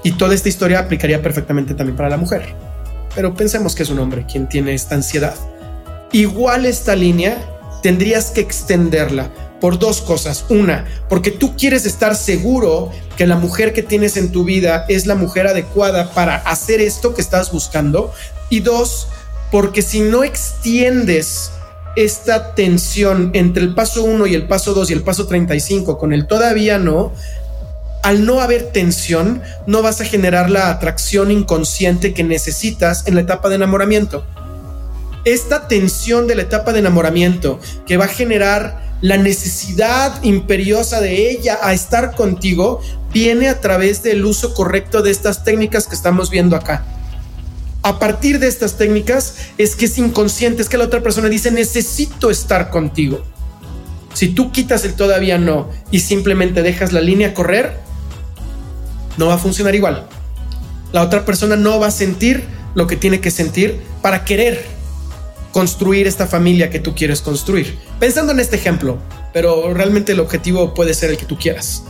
Y 0.03 0.13
toda 0.13 0.35
esta 0.35 0.49
historia 0.49 0.79
aplicaría 0.79 1.21
perfectamente 1.21 1.75
también 1.75 1.97
para 1.97 2.09
la 2.09 2.17
mujer 2.17 2.55
pero 3.15 3.35
pensemos 3.35 3.75
que 3.75 3.83
es 3.83 3.91
un 3.91 3.99
hombre 3.99 4.27
quien 4.31 4.49
tiene 4.49 4.75
esta 4.75 4.95
ansiedad. 4.95 5.35
Igual 6.13 6.67
esta 6.67 6.97
línea 6.97 7.39
tendrías 7.83 8.31
que 8.31 8.41
extenderla 8.41 9.31
por 9.61 9.79
dos 9.79 10.01
cosas. 10.01 10.45
Una, 10.49 10.87
porque 11.09 11.31
tú 11.31 11.55
quieres 11.57 11.87
estar 11.87 12.17
seguro 12.17 12.91
que 13.17 13.27
la 13.27 13.37
mujer 13.37 13.73
que 13.73 13.83
tienes 13.83 14.17
en 14.17 14.33
tu 14.33 14.45
vida 14.45 14.87
es 14.89 15.07
la 15.07 15.15
mujer 15.15 15.47
adecuada 15.47 16.13
para 16.13 16.37
hacer 16.37 16.81
esto 16.81 17.15
que 17.15 17.21
estás 17.21 17.53
buscando. 17.53 18.13
Y 18.49 18.61
dos, 18.61 19.09
porque 19.51 19.83
si 19.83 20.01
no 20.01 20.25
extiendes 20.25 21.53
esta 21.97 22.55
tensión 22.55 23.31
entre 23.35 23.63
el 23.63 23.75
paso 23.75 24.05
1 24.05 24.27
y 24.27 24.35
el 24.35 24.47
paso 24.47 24.75
2 24.75 24.91
y 24.91 24.93
el 24.93 25.03
paso 25.03 25.27
35 25.27 25.99
con 25.99 26.13
el 26.13 26.27
todavía 26.27 26.79
no, 26.79 27.13
al 28.03 28.25
no 28.25 28.41
haber 28.41 28.73
tensión, 28.73 29.43
no 29.67 29.83
vas 29.83 30.01
a 30.01 30.05
generar 30.05 30.51
la 30.51 30.71
atracción 30.71 31.31
inconsciente 31.31 32.15
que 32.15 32.25
necesitas 32.25 33.07
en 33.07 33.15
la 33.15 33.23
etapa 33.23 33.49
de 33.49 33.57
enamoramiento. 33.57 34.25
Esta 35.25 35.69
tensión 35.69 36.27
de 36.27 36.35
la 36.35 36.43
etapa 36.43 36.73
de 36.73 36.79
enamoramiento 36.79 37.61
que 37.87 37.97
va 37.97 38.07
a 38.07 38.09
generar 38.09 38.91
la 39.03 39.17
necesidad 39.17 40.23
imperiosa 40.23 41.01
de 41.01 41.31
ella 41.31 41.59
a 41.63 41.73
estar 41.73 42.15
contigo 42.15 42.81
viene 43.13 43.49
a 43.49 43.61
través 43.61 44.03
del 44.03 44.25
uso 44.25 44.55
correcto 44.55 45.03
de 45.03 45.11
estas 45.11 45.45
técnicas 45.45 45.87
que 45.87 45.95
estamos 45.95 46.31
viendo 46.31 46.57
acá. 46.57 46.85
A 47.83 47.99
partir 47.99 48.39
de 48.39 48.47
estas 48.47 48.77
técnicas 48.77 49.37
es 49.57 49.75
que 49.75 49.87
es 49.87 49.97
inconsciente, 49.97 50.61
es 50.61 50.69
que 50.69 50.77
la 50.77 50.85
otra 50.85 51.03
persona 51.03 51.29
dice 51.29 51.51
necesito 51.51 52.31
estar 52.31 52.71
contigo. 52.71 53.23
Si 54.13 54.29
tú 54.29 54.53
quitas 54.53 54.85
el 54.85 54.95
todavía 54.95 55.39
no 55.39 55.71
y 55.91 56.01
simplemente 56.01 56.63
dejas 56.63 56.93
la 56.93 57.01
línea 57.01 57.33
correr, 57.33 57.79
no 59.17 59.27
va 59.29 59.35
a 59.35 59.39
funcionar 59.39 59.75
igual. 59.75 60.07
La 60.93 61.03
otra 61.03 61.25
persona 61.25 61.57
no 61.57 61.79
va 61.79 61.87
a 61.87 61.91
sentir 61.93 62.45
lo 62.75 62.87
que 62.87 62.97
tiene 62.97 63.21
que 63.21 63.31
sentir 63.31 63.81
para 64.03 64.25
querer 64.25 64.65
construir 65.53 66.07
esta 66.07 66.27
familia 66.27 66.71
que 66.71 66.81
tú 66.81 66.95
quieres 66.95 67.23
construir. 67.23 67.79
Pensando 67.99 68.33
en 68.33 68.41
este 68.41 68.57
ejemplo, 68.57 68.99
pero 69.33 69.73
realmente 69.73 70.13
el 70.13 70.21
objetivo 70.21 70.75
puede 70.75 70.95
ser 70.95 71.11
el 71.11 71.17
que 71.17 71.27
tú 71.27 71.39
quieras. 71.39 71.83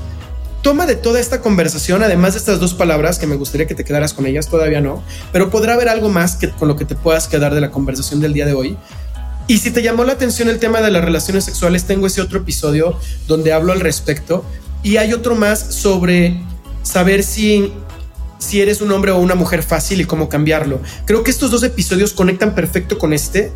Toma 0.62 0.84
de 0.84 0.94
toda 0.94 1.20
esta 1.20 1.40
conversación, 1.40 2.02
además 2.02 2.34
de 2.34 2.38
estas 2.38 2.60
dos 2.60 2.74
palabras 2.74 3.18
que 3.18 3.26
me 3.26 3.36
gustaría 3.36 3.66
que 3.66 3.74
te 3.74 3.82
quedaras 3.82 4.12
con 4.12 4.26
ellas, 4.26 4.48
todavía 4.48 4.82
no, 4.82 5.02
pero 5.32 5.48
podrá 5.48 5.72
haber 5.72 5.88
algo 5.88 6.10
más 6.10 6.38
con 6.58 6.68
lo 6.68 6.76
que 6.76 6.84
te 6.84 6.94
puedas 6.94 7.28
quedar 7.28 7.54
de 7.54 7.62
la 7.62 7.70
conversación 7.70 8.20
del 8.20 8.34
día 8.34 8.44
de 8.44 8.52
hoy. 8.52 8.76
Y 9.46 9.58
si 9.58 9.70
te 9.70 9.82
llamó 9.82 10.04
la 10.04 10.12
atención 10.12 10.48
el 10.48 10.58
tema 10.58 10.82
de 10.82 10.90
las 10.90 11.02
relaciones 11.02 11.44
sexuales, 11.44 11.84
tengo 11.84 12.06
ese 12.06 12.20
otro 12.20 12.40
episodio 12.40 12.96
donde 13.26 13.54
hablo 13.54 13.72
al 13.72 13.80
respecto 13.80 14.44
y 14.82 14.98
hay 14.98 15.14
otro 15.14 15.34
más 15.34 15.58
sobre 15.58 16.42
saber 16.82 17.22
si, 17.22 17.72
si 18.38 18.60
eres 18.60 18.82
un 18.82 18.92
hombre 18.92 19.12
o 19.12 19.18
una 19.18 19.34
mujer 19.34 19.62
fácil 19.62 20.02
y 20.02 20.04
cómo 20.04 20.28
cambiarlo. 20.28 20.80
Creo 21.06 21.24
que 21.24 21.30
estos 21.30 21.50
dos 21.50 21.62
episodios 21.62 22.12
conectan 22.12 22.54
perfecto 22.54 22.98
con 22.98 23.14
este 23.14 23.50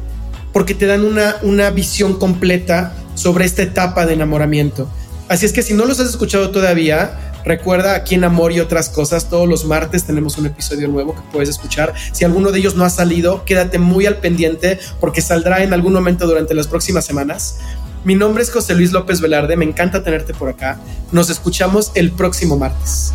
porque 0.54 0.74
te 0.74 0.86
dan 0.86 1.04
una, 1.04 1.36
una 1.42 1.70
visión 1.70 2.18
completa 2.18 2.94
sobre 3.14 3.44
esta 3.44 3.62
etapa 3.62 4.06
de 4.06 4.14
enamoramiento. 4.14 4.88
Así 5.28 5.46
es 5.46 5.52
que 5.52 5.62
si 5.62 5.72
no 5.72 5.86
los 5.86 6.00
has 6.00 6.10
escuchado 6.10 6.50
todavía, 6.50 7.32
recuerda 7.44 7.94
aquí 7.94 8.14
en 8.14 8.24
Amor 8.24 8.52
y 8.52 8.60
otras 8.60 8.90
cosas, 8.90 9.30
todos 9.30 9.48
los 9.48 9.64
martes 9.64 10.04
tenemos 10.04 10.36
un 10.36 10.46
episodio 10.46 10.86
nuevo 10.88 11.14
que 11.14 11.22
puedes 11.32 11.48
escuchar. 11.48 11.94
Si 12.12 12.24
alguno 12.24 12.52
de 12.52 12.58
ellos 12.58 12.74
no 12.74 12.84
ha 12.84 12.90
salido, 12.90 13.44
quédate 13.44 13.78
muy 13.78 14.04
al 14.04 14.18
pendiente 14.18 14.78
porque 15.00 15.22
saldrá 15.22 15.62
en 15.62 15.72
algún 15.72 15.94
momento 15.94 16.26
durante 16.26 16.54
las 16.54 16.66
próximas 16.66 17.06
semanas. 17.06 17.56
Mi 18.04 18.14
nombre 18.14 18.42
es 18.42 18.50
José 18.50 18.74
Luis 18.74 18.92
López 18.92 19.22
Velarde, 19.22 19.56
me 19.56 19.64
encanta 19.64 20.02
tenerte 20.02 20.34
por 20.34 20.50
acá. 20.50 20.78
Nos 21.10 21.30
escuchamos 21.30 21.90
el 21.94 22.10
próximo 22.10 22.58
martes. 22.58 23.14